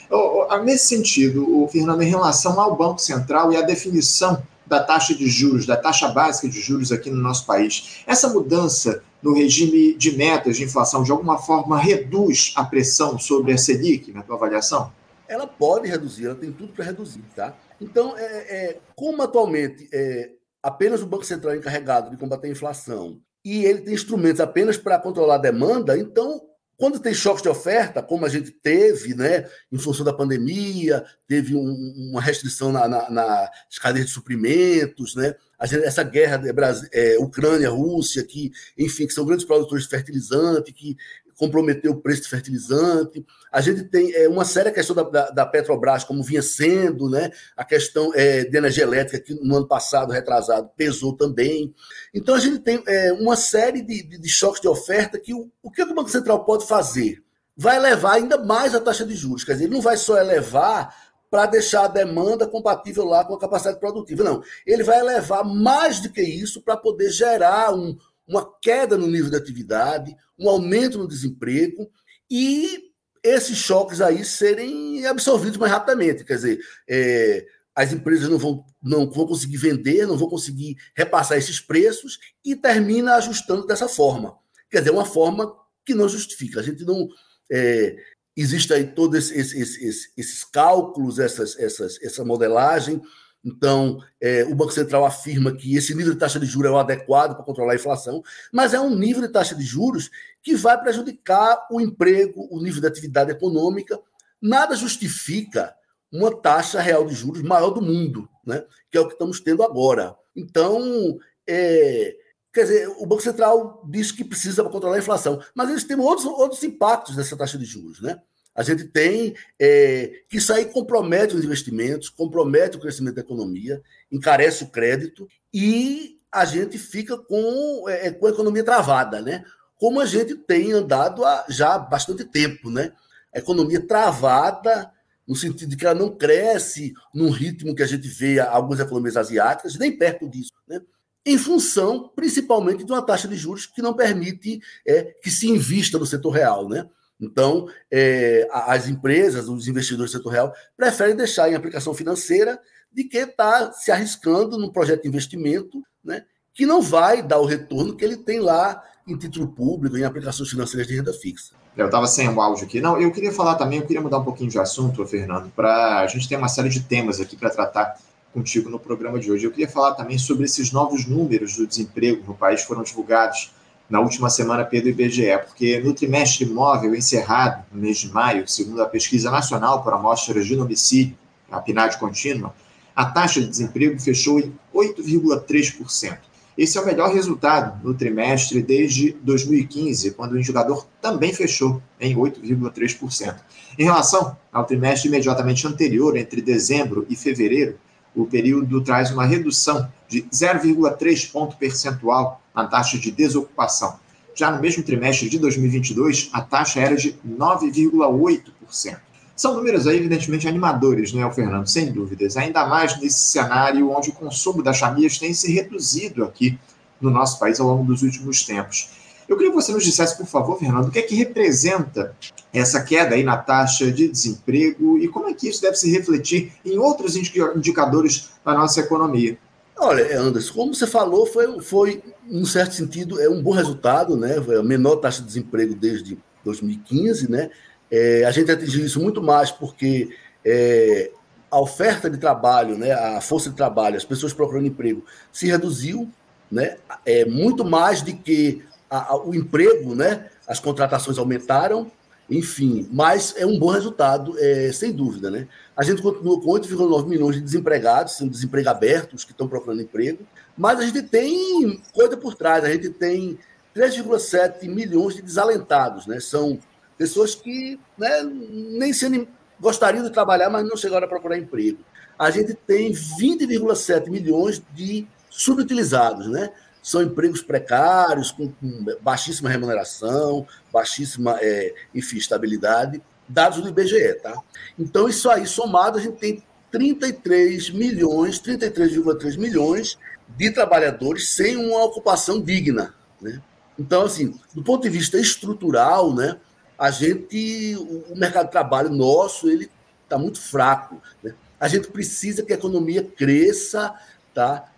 Nesse 0.64 0.88
sentido, 0.88 1.62
o 1.62 1.69
Fernando, 1.69 2.02
em 2.02 2.08
relação 2.08 2.61
ao 2.61 2.76
Banco 2.76 3.00
Central 3.00 3.52
e 3.52 3.56
a 3.56 3.62
definição 3.62 4.43
da 4.67 4.82
taxa 4.82 5.14
de 5.14 5.26
juros, 5.26 5.67
da 5.67 5.76
taxa 5.76 6.08
básica 6.08 6.49
de 6.49 6.61
juros 6.61 6.91
aqui 6.91 7.11
no 7.11 7.20
nosso 7.20 7.46
país, 7.46 8.02
essa 8.06 8.29
mudança 8.29 9.02
no 9.23 9.35
regime 9.35 9.94
de 9.94 10.17
metas 10.17 10.56
de 10.56 10.64
inflação, 10.64 11.02
de 11.02 11.11
alguma 11.11 11.38
forma, 11.38 11.79
reduz 11.79 12.52
a 12.56 12.64
pressão 12.64 13.19
sobre 13.19 13.52
a 13.52 13.58
Selic, 13.58 14.12
na 14.12 14.23
tua 14.23 14.37
avaliação? 14.37 14.93
Ela 15.26 15.46
pode 15.46 15.88
reduzir, 15.88 16.26
ela 16.26 16.35
tem 16.35 16.52
tudo 16.52 16.73
para 16.73 16.85
reduzir, 16.85 17.25
tá? 17.35 17.55
Então, 17.81 18.14
é, 18.17 18.23
é, 18.23 18.79
como 18.94 19.23
atualmente 19.23 19.88
é, 19.93 20.31
apenas 20.64 21.02
o 21.02 21.06
Banco 21.06 21.25
Central 21.25 21.52
é 21.52 21.58
encarregado 21.58 22.10
de 22.10 22.17
combater 22.17 22.48
a 22.48 22.50
inflação 22.50 23.20
e 23.44 23.67
ele 23.67 23.82
tem 23.82 23.93
instrumentos 23.93 24.41
apenas 24.41 24.79
para 24.79 24.98
controlar 24.98 25.34
a 25.34 25.39
demanda, 25.39 25.98
então, 25.98 26.41
quando 26.79 26.98
tem 26.98 27.12
choques 27.12 27.43
de 27.43 27.48
oferta, 27.50 28.03
como 28.03 28.24
a 28.24 28.29
gente 28.31 28.50
teve, 28.50 29.15
né, 29.15 29.46
em 29.70 29.79
função 29.79 30.05
da 30.05 30.15
pandemia, 30.15 31.05
teve 31.29 31.55
um, 31.55 32.10
uma 32.10 32.22
restrição 32.22 32.72
na, 32.72 32.89
na, 32.89 33.50
de 33.93 34.08
suprimentos, 34.08 35.15
né, 35.15 35.34
gente, 35.67 35.84
essa 35.84 36.03
guerra 36.03 36.43
é, 36.91 37.19
Ucrânia-Rússia, 37.19 38.24
que, 38.24 38.50
enfim, 38.79 39.06
que 39.06 39.12
são 39.12 39.27
grandes 39.27 39.44
produtores 39.44 39.84
de 39.84 39.91
fertilizante, 39.91 40.72
que 40.72 40.96
comprometeu 41.36 41.93
o 41.93 42.00
preço 42.00 42.22
de 42.22 42.29
fertilizante. 42.29 43.24
A 43.53 43.60
gente 43.60 43.84
tem 43.84 44.12
é, 44.14 44.29
uma 44.29 44.44
séria 44.44 44.72
questão 44.72 44.94
da, 44.94 45.03
da, 45.03 45.31
da, 45.31 45.46
Petrobras, 45.46 46.05
como 46.05 46.22
vinha 46.22 46.43
sendo, 46.43 47.08
né? 47.08 47.31
a 47.56 47.64
questão 47.64 48.12
é, 48.14 48.44
de 48.44 48.56
energia 48.56 48.84
elétrica, 48.84 49.22
que 49.24 49.34
no 49.34 49.56
ano 49.56 49.69
passado, 49.69 50.12
retrasado, 50.12 50.70
pesou 50.76 51.17
também. 51.17 51.74
Então, 52.12 52.34
a 52.34 52.41
gente 52.41 52.58
tem 52.60 52.82
é, 52.86 53.12
uma 53.12 53.36
série 53.36 53.82
de, 53.82 54.03
de, 54.03 54.19
de, 54.19 54.29
choques 54.29 54.60
de 54.60 54.69
oferta 54.69 55.19
que 55.19 55.34
o, 55.34 55.50
o 55.62 55.70
que 55.70 55.82
o 55.82 55.94
Banco 55.94 56.10
Central 56.10 56.44
pode 56.44 56.67
fazer? 56.67 57.22
Vai 57.56 57.76
elevar 57.76 58.14
ainda 58.14 58.38
mais 58.38 58.74
a 58.74 58.81
taxa 58.81 59.05
de 59.05 59.14
juros. 59.14 59.44
Quer 59.44 59.53
dizer, 59.53 59.64
ele 59.64 59.74
não 59.74 59.81
vai 59.81 59.96
só 59.96 60.19
elevar 60.19 60.94
para 61.34 61.46
deixar 61.46 61.86
a 61.86 61.88
demanda 61.88 62.46
compatível 62.46 63.05
lá 63.05 63.24
com 63.24 63.34
a 63.34 63.38
capacidade 63.41 63.81
produtiva. 63.81 64.22
Não. 64.22 64.41
Ele 64.64 64.84
vai 64.84 65.00
elevar 65.00 65.44
mais 65.44 65.98
do 65.98 66.08
que 66.08 66.22
isso 66.22 66.62
para 66.62 66.76
poder 66.76 67.10
gerar 67.10 67.74
um, 67.74 67.96
uma 68.26 68.48
queda 68.60 68.96
no 68.96 69.06
nível 69.06 69.31
de 69.31 69.36
atividade, 69.36 70.16
um 70.38 70.48
aumento 70.48 70.98
no 70.98 71.08
desemprego 71.08 71.90
e 72.31 72.90
esses 73.22 73.56
choques 73.56 74.00
aí 74.00 74.24
serem 74.24 75.06
absorvidos 75.06 75.56
mais 75.56 75.72
rapidamente. 75.72 76.24
Quer 76.24 76.34
dizer, 76.34 76.60
é, 76.88 77.46
as 77.74 77.93
empresas 77.93 78.28
não 78.28 78.38
vão, 78.38 78.64
não 78.82 79.10
vão 79.10 79.26
conseguir 79.26 79.56
vender, 79.56 80.06
não 80.06 80.16
vão 80.16 80.28
conseguir 80.28 80.76
repassar 80.96 81.38
esses 81.38 81.60
preços 81.60 82.19
e 82.44 82.54
termina 82.54 83.16
ajustando 83.16 83.66
dessa 83.66 83.88
forma. 83.88 84.36
Quer 84.70 84.78
dizer, 84.78 84.90
uma 84.90 85.04
forma 85.04 85.54
que 85.84 85.94
não 85.94 86.08
justifica. 86.08 86.60
A 86.60 86.62
gente 86.62 86.84
não. 86.84 87.08
É, 87.50 87.96
existe 88.36 88.72
aí 88.72 88.84
todos 88.84 89.31
esses, 89.31 89.54
esses, 89.54 90.12
esses 90.16 90.44
cálculos, 90.44 91.19
essas, 91.19 91.58
essas, 91.58 92.00
essa 92.02 92.24
modelagem 92.24 93.00
então, 93.44 94.03
é, 94.20 94.43
o 94.44 94.55
Banco 94.55 94.72
Central 94.72 95.05
afirma 95.05 95.55
que 95.55 95.77
esse 95.77 95.94
nível 95.94 96.15
de 96.15 96.19
taxa 96.19 96.41
de 96.41 96.46
juros 96.46 96.70
é 96.70 96.72
o 96.72 96.79
adequado 96.79 97.34
para 97.34 97.44
controlar 97.44 97.72
a 97.72 97.77
inflação, 97.77 98.22
mas 98.51 98.72
é 98.72 98.81
um 98.81 98.96
nível 98.96 99.20
de 99.20 99.29
taxa 99.29 99.55
de 99.55 99.63
juros 99.63 100.10
que 100.43 100.56
vai 100.56 100.81
prejudicar 100.81 101.67
o 101.70 101.81
emprego, 101.81 102.48
o 102.51 102.63
nível 102.63 102.81
de 102.81 102.86
atividade 102.86 103.31
econômica. 103.31 104.01
Nada 104.41 104.74
justifica 104.74 105.74
uma 106.10 106.34
taxa 106.34 106.81
real 106.81 107.05
de 107.05 107.15
juros 107.15 107.43
maior 107.43 107.70
do 107.70 107.82
mundo, 107.82 108.29
né? 108.46 108.65
que 108.91 108.96
é 108.96 109.01
o 109.01 109.06
que 109.06 109.13
estamos 109.13 109.41
tendo 109.41 109.63
agora. 109.63 110.17
Então, 110.34 111.19
é, 111.46 112.17
quer 112.53 112.63
dizer, 112.63 112.89
o 112.98 113.05
Banco 113.05 113.22
Central 113.22 113.84
diz 113.91 114.10
que 114.10 114.24
precisa 114.24 114.65
controlar 114.65 114.96
a 114.96 115.01
inflação, 115.01 115.43
mas 115.55 115.69
eles 115.69 115.84
têm 115.84 115.98
outros, 115.98 116.24
outros 116.24 116.63
impactos 116.63 117.15
dessa 117.15 117.36
taxa 117.36 117.58
de 117.58 117.67
juros. 117.67 118.01
Né? 118.01 118.19
A 118.55 118.63
gente 118.63 118.84
tem 118.84 119.34
é, 119.58 120.23
que 120.29 120.39
aí 120.53 120.67
compromete 120.67 121.34
os 121.34 121.44
investimentos, 121.44 122.08
compromete 122.08 122.77
o 122.77 122.81
crescimento 122.81 123.17
da 123.17 123.20
economia, 123.20 123.82
encarece 124.11 124.65
o 124.65 124.69
crédito 124.69 125.29
e 125.53 126.19
a 126.31 126.44
gente 126.44 126.79
fica 126.79 127.17
com, 127.17 127.89
é, 127.89 128.11
com 128.11 128.27
a 128.27 128.31
economia 128.31 128.65
travada, 128.65 129.20
né? 129.20 129.44
Como 129.77 130.01
a 130.01 130.06
gente 130.06 130.34
tem 130.37 130.73
andado 130.73 131.25
há 131.25 131.44
já 131.49 131.79
bastante 131.79 132.25
tempo, 132.25 132.70
né? 132.70 132.93
A 133.34 133.39
economia 133.39 133.84
travada, 133.84 134.91
no 135.27 135.34
sentido 135.34 135.70
de 135.70 135.77
que 135.77 135.87
ela 135.87 135.94
não 135.94 136.15
cresce 136.15 136.93
num 137.13 137.31
ritmo 137.31 137.75
que 137.75 137.82
a 137.82 137.87
gente 137.87 138.06
vê 138.06 138.39
algumas 138.39 138.79
economias 138.79 139.17
asiáticas, 139.17 139.77
nem 139.77 139.96
perto 139.96 140.29
disso, 140.29 140.53
né? 140.69 140.81
em 141.27 141.39
função, 141.39 142.11
principalmente, 142.15 142.84
de 142.84 142.93
uma 142.93 143.01
taxa 143.01 143.27
de 143.27 143.37
juros 143.37 143.65
que 143.65 143.81
não 143.81 143.94
permite 143.94 144.61
é, 144.87 145.05
que 145.23 145.31
se 145.31 145.49
invista 145.49 145.99
no 145.99 146.05
setor 146.05 146.31
real. 146.31 146.69
Né? 146.69 146.87
Então, 147.21 147.69
é, 147.91 148.47
as 148.51 148.89
empresas, 148.89 149.49
os 149.49 149.69
investidores 149.69 150.13
do 150.13 150.17
setor 150.17 150.31
real, 150.31 150.55
preferem 150.77 151.17
deixar 151.17 151.51
em 151.51 151.55
aplicação 151.55 151.94
financeira 151.94 152.61
de 152.93 153.05
que 153.05 153.19
está 153.19 153.73
se 153.73 153.91
arriscando 153.91 154.59
num 154.59 154.71
projeto 154.71 155.03
de 155.03 155.09
investimento 155.09 155.83
né, 156.05 156.25
que 156.53 156.67
não 156.67 156.81
vai 156.81 157.23
dar 157.23 157.39
o 157.39 157.47
retorno 157.47 157.97
que 157.97 158.05
ele 158.05 158.17
tem 158.17 158.41
lá 158.41 158.83
em 159.06 159.17
título 159.17 159.49
público, 159.49 159.97
em 159.97 160.05
aplicações 160.05 160.49
financeiras 160.49 160.87
de 160.87 160.97
renda 160.97 161.13
fixa. 161.13 161.55
Eu 161.77 161.87
estava 161.87 162.06
sem 162.06 162.29
o 162.29 162.41
áudio 162.41 162.65
aqui. 162.65 162.81
Não, 162.81 163.01
eu 163.01 163.11
queria 163.11 163.33
falar 163.33 163.56
também, 163.56 163.81
eu 163.81 163.87
queria 163.87 164.01
mudar 164.01 164.19
um 164.19 164.25
pouquinho 164.25 164.49
de 164.49 164.59
assunto, 164.59 165.05
Fernando, 165.05 165.51
para 165.51 166.01
a 166.01 166.06
gente 166.06 166.29
ter 166.29 166.37
uma 166.37 166.49
série 166.49 166.69
de 166.69 166.81
temas 166.81 167.21
aqui 167.21 167.37
para 167.37 167.51
tratar 167.51 167.99
contigo 168.33 168.71
no 168.71 168.79
programa 168.79 169.19
de 169.19 169.31
hoje. 169.31 169.44
Eu 169.44 169.51
queria 169.51 169.69
falar 169.69 169.94
também 169.94 170.19
sobre 170.19 170.44
esses 170.44 170.73
novos 170.73 171.06
números 171.06 171.56
do 171.56 171.67
desemprego 171.67 172.25
no 172.27 172.35
país 172.35 172.63
que 172.63 172.69
foram 172.69 172.83
divulgados 172.83 173.53
na 173.88 174.00
última 174.00 174.31
semana 174.31 174.64
pelo 174.64 174.88
IBGE, 174.88 175.38
porque 175.46 175.79
no 175.81 175.93
trimestre 175.93 176.44
imóvel 176.44 176.94
encerrado, 176.94 177.64
no 177.72 177.81
mês 177.81 177.98
de 177.98 178.12
maio, 178.12 178.48
segundo 178.48 178.82
a 178.82 178.86
Pesquisa 178.86 179.31
Nacional 179.31 179.82
por 179.82 179.93
Amostras 179.93 180.46
de 180.46 180.56
Domicílio, 180.56 181.17
a 181.50 181.60
PNAD 181.60 181.98
contínua, 181.98 182.55
a 182.96 183.05
taxa 183.05 183.41
de 183.41 183.48
desemprego 183.48 184.00
fechou 184.00 184.41
em 184.41 184.53
8,3%. 184.74 186.19
Esse 186.56 186.79
é 186.79 186.81
o 186.81 186.86
melhor 186.86 187.12
resultado 187.12 187.84
no 187.84 187.94
trimestre 187.94 188.62
desde 188.62 189.12
2015, 189.22 190.12
quando 190.12 190.32
o 190.32 190.38
indicador 190.38 190.86
também 191.03 191.32
fechou 191.32 191.82
em 192.00 192.14
8,3%. 192.14 193.34
Em 193.76 193.84
relação 193.84 194.36
ao 194.53 194.64
trimestre 194.64 195.08
imediatamente 195.08 195.67
anterior, 195.67 196.17
entre 196.17 196.41
dezembro 196.41 197.05
e 197.10 197.17
fevereiro, 197.17 197.76
o 198.14 198.24
período 198.24 198.81
traz 198.81 199.10
uma 199.10 199.24
redução 199.24 199.88
de 200.08 200.22
0,3 200.22 201.32
ponto 201.32 201.56
percentual 201.56 202.41
na 202.55 202.67
taxa 202.67 202.99
de 202.99 203.11
desocupação. 203.11 203.99
Já 204.34 204.51
no 204.51 204.61
mesmo 204.61 204.82
trimestre 204.82 205.29
de 205.29 205.39
2022, 205.39 206.31
a 206.32 206.41
taxa 206.41 206.81
era 206.81 206.96
de 206.96 207.19
9,8%. 207.27 208.99
São 209.37 209.55
números 209.55 209.87
aí, 209.87 209.96
evidentemente, 209.96 210.46
animadores, 210.46 211.13
né, 211.13 211.29
Fernando? 211.32 211.67
Sem 211.67 211.93
dúvidas. 211.93 212.37
Ainda 212.37 212.67
mais 212.67 213.01
nesse 213.01 213.20
cenário 213.20 213.91
onde 213.91 214.11
o 214.11 214.13
consumo 214.13 214.63
das 214.63 214.79
famílias 214.79 215.19
tem 215.19 215.34
se 215.34 215.53
reduzido 215.53 216.23
aqui 216.23 216.58
no 217.01 217.11
nosso 217.11 217.39
país 217.39 217.58
ao 217.58 217.67
longo 217.67 217.84
dos 217.84 218.03
últimos 218.03 218.44
tempos. 218.44 218.91
Eu 219.29 219.37
queria 219.37 219.51
que 219.51 219.56
você 219.56 219.73
nos 219.73 219.84
dissesse, 219.84 220.17
por 220.17 220.27
favor, 220.27 220.58
Fernando, 220.58 220.89
o 220.89 220.91
que 220.91 220.99
é 220.99 221.03
que 221.03 221.15
representa 221.15 222.15
essa 222.53 222.82
queda 222.82 223.15
aí 223.15 223.25
na 223.25 223.37
taxa 223.37 223.91
de 223.91 224.06
desemprego 224.08 224.99
e 224.99 225.08
como 225.08 225.29
é 225.29 225.34
que 225.34 225.49
isso 225.49 225.63
deve 225.63 225.77
se 225.77 225.91
refletir 225.91 226.53
em 226.65 226.79
outros 226.79 227.17
indicadores 227.17 228.31
da 228.44 228.55
nossa 228.55 228.81
economia? 228.81 229.39
Olha, 229.76 230.20
Anderson, 230.20 230.54
como 230.54 230.74
você 230.74 230.86
falou, 230.86 231.26
foi, 231.26 231.60
foi 231.60 232.02
em 232.28 232.44
certo 232.44 232.74
sentido, 232.74 233.20
é 233.20 233.28
um 233.28 233.43
bom 233.43 233.50
resultado, 233.50 234.16
né? 234.16 234.40
Foi 234.40 234.56
a 234.56 234.62
menor 234.62 234.96
taxa 234.96 235.20
de 235.20 235.26
desemprego 235.26 235.74
desde 235.74 236.16
2015, 236.44 237.31
né? 237.31 237.50
É, 237.90 238.24
a 238.24 238.31
gente 238.31 238.50
atingiu 238.50 238.84
isso 238.84 239.00
muito 239.00 239.22
mais 239.22 239.50
porque 239.50 240.10
é, 240.44 241.10
a 241.50 241.60
oferta 241.60 242.10
de 242.10 242.19
trabalho, 242.19 242.76
né, 242.76 242.93
a 242.93 243.20
força 243.20 243.48
de 243.48 243.56
trabalho, 243.56 243.96
as 243.96 244.04
pessoas 244.04 244.32
procurando 244.32 244.66
emprego 244.66 245.04
se 245.32 245.46
reduziu, 245.46 246.10
né, 246.50 246.78
é 247.06 247.24
muito 247.24 247.64
mais 247.64 248.02
do 248.02 248.12
que 248.12 248.64
a, 248.90 249.12
a, 249.12 249.16
o 249.16 249.32
emprego, 249.32 249.94
né, 249.94 250.28
as 250.48 250.58
contratações 250.58 251.16
aumentaram, 251.16 251.90
enfim, 252.28 252.88
mas 252.90 253.34
é 253.36 253.44
um 253.44 253.58
bom 253.58 253.70
resultado, 253.70 254.34
é, 254.38 254.72
sem 254.72 254.93
dúvida, 254.93 255.31
né? 255.31 255.46
A 255.76 255.82
gente 255.82 256.00
continua 256.00 256.40
com 256.40 256.48
8,9 256.48 257.06
milhões 257.06 257.36
de 257.36 257.43
desempregados, 257.43 258.14
sendo 258.14 258.31
desemprego 258.31 258.69
abertos 258.69 259.24
que 259.24 259.32
estão 259.32 259.46
procurando 259.46 259.82
emprego, 259.82 260.24
mas 260.56 260.78
a 260.78 260.86
gente 260.86 261.02
tem 261.02 261.82
coisa 261.93 262.16
por 262.16 262.34
trás, 262.34 262.64
a 262.64 262.70
gente 262.70 262.90
tem 262.90 263.38
3,7 263.74 264.69
milhões 264.69 265.16
de 265.16 265.22
desalentados, 265.22 266.06
né? 266.06 266.20
São 266.20 266.58
Pessoas 266.96 267.34
que 267.34 267.78
né, 267.98 268.22
nem 268.22 268.93
se 268.93 269.28
gostariam 269.58 270.04
de 270.04 270.10
trabalhar, 270.10 270.48
mas 270.48 270.66
não 270.66 270.76
chegaram 270.76 271.06
a 271.06 271.08
procurar 271.08 271.36
emprego. 271.36 271.78
A 272.19 272.31
gente 272.31 272.54
tem 272.54 272.93
20,7 272.93 274.08
milhões 274.08 274.62
de 274.72 275.06
subutilizados, 275.28 276.28
né? 276.28 276.50
São 276.84 277.03
empregos 277.03 277.41
precários, 277.41 278.31
com, 278.31 278.48
com 278.48 278.86
baixíssima 279.00 279.48
remuneração, 279.48 280.46
baixíssima, 280.70 281.38
é, 281.41 281.74
enfim, 281.94 282.19
estabilidade, 282.19 283.00
dados 283.26 283.62
do 283.62 283.70
IBGE, 283.70 284.20
tá? 284.22 284.38
Então, 284.79 285.08
isso 285.08 285.31
aí, 285.31 285.46
somado, 285.46 285.96
a 285.96 286.03
gente 286.03 286.19
tem 286.19 286.43
33 286.70 287.70
milhões, 287.70 288.38
33,3 288.38 289.38
milhões 289.38 289.98
de 290.36 290.50
trabalhadores 290.50 291.31
sem 291.31 291.56
uma 291.56 291.82
ocupação 291.84 292.38
digna, 292.38 292.94
né? 293.19 293.41
Então, 293.79 294.03
assim, 294.03 294.38
do 294.55 294.62
ponto 294.62 294.82
de 294.82 294.91
vista 294.91 295.19
estrutural, 295.19 296.14
né, 296.14 296.36
a 296.79 296.91
gente, 296.91 297.76
o 298.10 298.14
mercado 298.14 298.44
de 298.44 298.53
trabalho 298.53 298.91
nosso, 298.91 299.48
ele 299.48 299.70
está 300.03 300.19
muito 300.19 300.38
fraco. 300.38 301.00
Né? 301.22 301.34
A 301.58 301.67
gente 301.67 301.88
precisa 301.88 302.43
que 302.43 302.53
a 302.53 302.56
economia 302.56 303.03
cresça, 303.03 303.94
tá? 304.34 304.70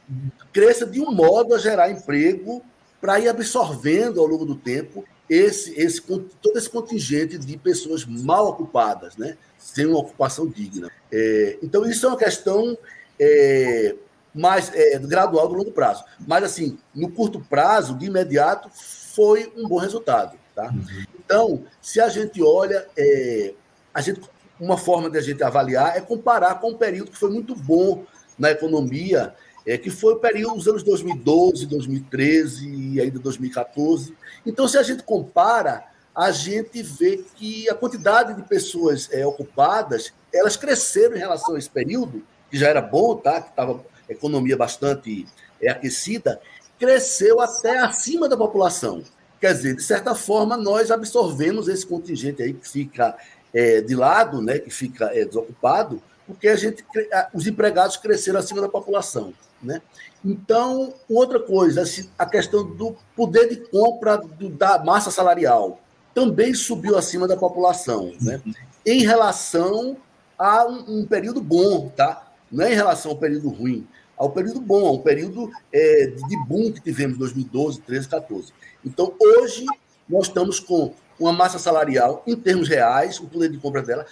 Cresça 0.52 0.86
de 0.86 1.00
um 1.00 1.10
modo 1.10 1.54
a 1.54 1.58
gerar 1.58 1.90
emprego 1.90 2.62
para 3.00 3.20
ir 3.20 3.28
absorvendo 3.28 4.20
ao 4.20 4.26
longo 4.26 4.44
do 4.44 4.54
tempo 4.54 5.04
esse, 5.28 5.78
esse, 5.78 6.00
todo 6.00 6.56
esse 6.56 6.70
contingente 6.70 7.36
de 7.36 7.56
pessoas 7.56 8.04
mal 8.04 8.46
ocupadas, 8.48 9.16
né? 9.16 9.36
sem 9.58 9.86
uma 9.86 9.98
ocupação 9.98 10.46
digna. 10.46 10.90
É, 11.10 11.58
então, 11.62 11.84
isso 11.84 12.06
é 12.06 12.08
uma 12.08 12.16
questão 12.16 12.78
é, 13.18 13.96
mais 14.32 14.72
é, 14.72 14.98
gradual 14.98 15.48
do 15.48 15.54
longo 15.54 15.72
prazo. 15.72 16.04
Mas, 16.26 16.44
assim, 16.44 16.78
no 16.94 17.10
curto 17.10 17.40
prazo, 17.40 17.96
de 17.96 18.06
imediato, 18.06 18.70
foi 18.72 19.52
um 19.56 19.66
bom 19.66 19.78
resultado. 19.78 20.38
Tá? 20.54 20.70
Uhum. 20.70 21.04
Então, 21.18 21.64
se 21.82 22.00
a 22.00 22.08
gente 22.08 22.42
olha, 22.42 22.86
é, 22.96 23.54
a 23.92 24.00
gente, 24.00 24.20
uma 24.60 24.78
forma 24.78 25.10
de 25.10 25.18
a 25.18 25.20
gente 25.20 25.42
avaliar 25.42 25.96
é 25.96 26.00
comparar 26.00 26.60
com 26.60 26.70
um 26.70 26.78
período 26.78 27.10
que 27.10 27.18
foi 27.18 27.30
muito 27.30 27.54
bom 27.54 28.04
na 28.38 28.50
economia, 28.50 29.34
é, 29.66 29.76
que 29.76 29.90
foi 29.90 30.14
o 30.14 30.18
período 30.18 30.56
dos 30.56 30.68
anos 30.68 30.82
2012, 30.82 31.66
2013 31.66 32.68
e 32.68 33.00
ainda 33.00 33.18
2014. 33.18 34.14
Então, 34.44 34.68
se 34.68 34.78
a 34.78 34.82
gente 34.82 35.02
compara, 35.02 35.84
a 36.14 36.30
gente 36.30 36.82
vê 36.82 37.24
que 37.34 37.68
a 37.68 37.74
quantidade 37.74 38.34
de 38.34 38.42
pessoas 38.42 39.08
é, 39.12 39.26
ocupadas, 39.26 40.12
elas 40.32 40.56
cresceram 40.56 41.16
em 41.16 41.18
relação 41.18 41.54
a 41.54 41.58
esse 41.58 41.68
período, 41.68 42.22
que 42.50 42.56
já 42.56 42.68
era 42.68 42.80
bom, 42.80 43.16
tá? 43.16 43.40
que 43.42 43.50
estava 43.50 43.84
economia 44.08 44.56
bastante 44.56 45.26
é, 45.60 45.68
aquecida, 45.70 46.40
cresceu 46.78 47.40
até 47.40 47.78
acima 47.78 48.28
da 48.28 48.36
população. 48.36 49.02
Quer 49.40 49.52
dizer, 49.52 49.76
de 49.76 49.82
certa 49.82 50.14
forma, 50.14 50.56
nós 50.56 50.90
absorvemos 50.90 51.68
esse 51.68 51.86
contingente 51.86 52.42
aí 52.42 52.54
que 52.54 52.68
fica 52.68 53.16
é, 53.52 53.80
de 53.80 53.94
lado, 53.94 54.40
né, 54.40 54.58
que 54.58 54.70
fica 54.70 55.10
é, 55.14 55.24
desocupado, 55.24 56.02
porque 56.26 56.48
a 56.48 56.56
gente, 56.56 56.84
os 57.32 57.46
empregados 57.46 57.96
cresceram 57.96 58.38
acima 58.38 58.60
da 58.60 58.68
população. 58.68 59.32
Né? 59.62 59.80
Então, 60.24 60.94
outra 61.08 61.40
coisa, 61.40 61.82
assim, 61.82 62.10
a 62.18 62.26
questão 62.26 62.64
do 62.64 62.96
poder 63.14 63.48
de 63.48 63.56
compra 63.68 64.16
do, 64.16 64.48
da 64.48 64.82
massa 64.82 65.10
salarial 65.10 65.80
também 66.14 66.54
subiu 66.54 66.96
acima 66.96 67.28
da 67.28 67.36
população, 67.36 68.12
né? 68.20 68.40
em 68.84 69.02
relação 69.02 69.96
a 70.38 70.66
um, 70.66 71.00
um 71.00 71.06
período 71.06 71.40
bom, 71.40 71.88
tá? 71.88 72.32
não 72.50 72.64
é 72.64 72.72
em 72.72 72.74
relação 72.74 73.12
ao 73.12 73.18
período 73.18 73.48
ruim, 73.48 73.86
ao 74.16 74.30
período 74.30 74.60
bom, 74.60 74.86
ao 74.86 75.00
período 75.00 75.50
é, 75.72 76.06
de 76.06 76.36
boom 76.46 76.72
que 76.72 76.80
tivemos 76.80 77.16
em 77.16 77.18
2012, 77.18 77.80
13, 77.82 78.08
14. 78.08 78.52
Então, 78.84 79.12
hoje, 79.20 79.66
nós 80.08 80.26
estamos 80.26 80.58
com 80.58 80.94
uma 81.18 81.32
massa 81.32 81.58
salarial, 81.58 82.22
em 82.26 82.36
termos 82.36 82.68
reais, 82.68 83.18
o 83.20 83.26
poder 83.26 83.50
de 83.50 83.58
compra 83.58 83.82
dela 83.82 84.06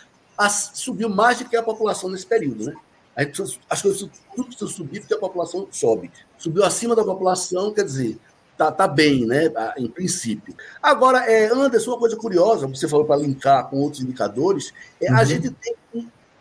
subiu 0.74 1.08
mais 1.08 1.38
do 1.38 1.44
que 1.44 1.56
a 1.56 1.62
população 1.62 2.10
nesse 2.10 2.26
período. 2.26 2.66
Né? 2.66 2.74
Gente, 3.18 3.60
as 3.68 3.82
coisas 3.82 4.08
tudo 4.34 4.46
precisa 4.46 4.70
subir 4.70 5.00
porque 5.00 5.14
a 5.14 5.18
população 5.18 5.68
sobe. 5.70 6.10
Subiu 6.38 6.64
acima 6.64 6.96
da 6.96 7.04
população, 7.04 7.72
quer 7.72 7.84
dizer, 7.84 8.18
tá, 8.56 8.72
tá 8.72 8.88
bem, 8.88 9.26
né? 9.26 9.52
Em 9.76 9.88
princípio. 9.88 10.54
Agora, 10.82 11.30
é, 11.30 11.46
Anderson, 11.46 11.92
uma 11.92 11.98
coisa 11.98 12.16
curiosa, 12.16 12.66
você 12.66 12.88
falou 12.88 13.06
para 13.06 13.16
linkar 13.16 13.68
com 13.68 13.76
outros 13.76 14.02
indicadores, 14.02 14.72
é, 15.00 15.10
uhum. 15.10 15.18
a 15.18 15.24
gente 15.24 15.50
tem 15.50 15.74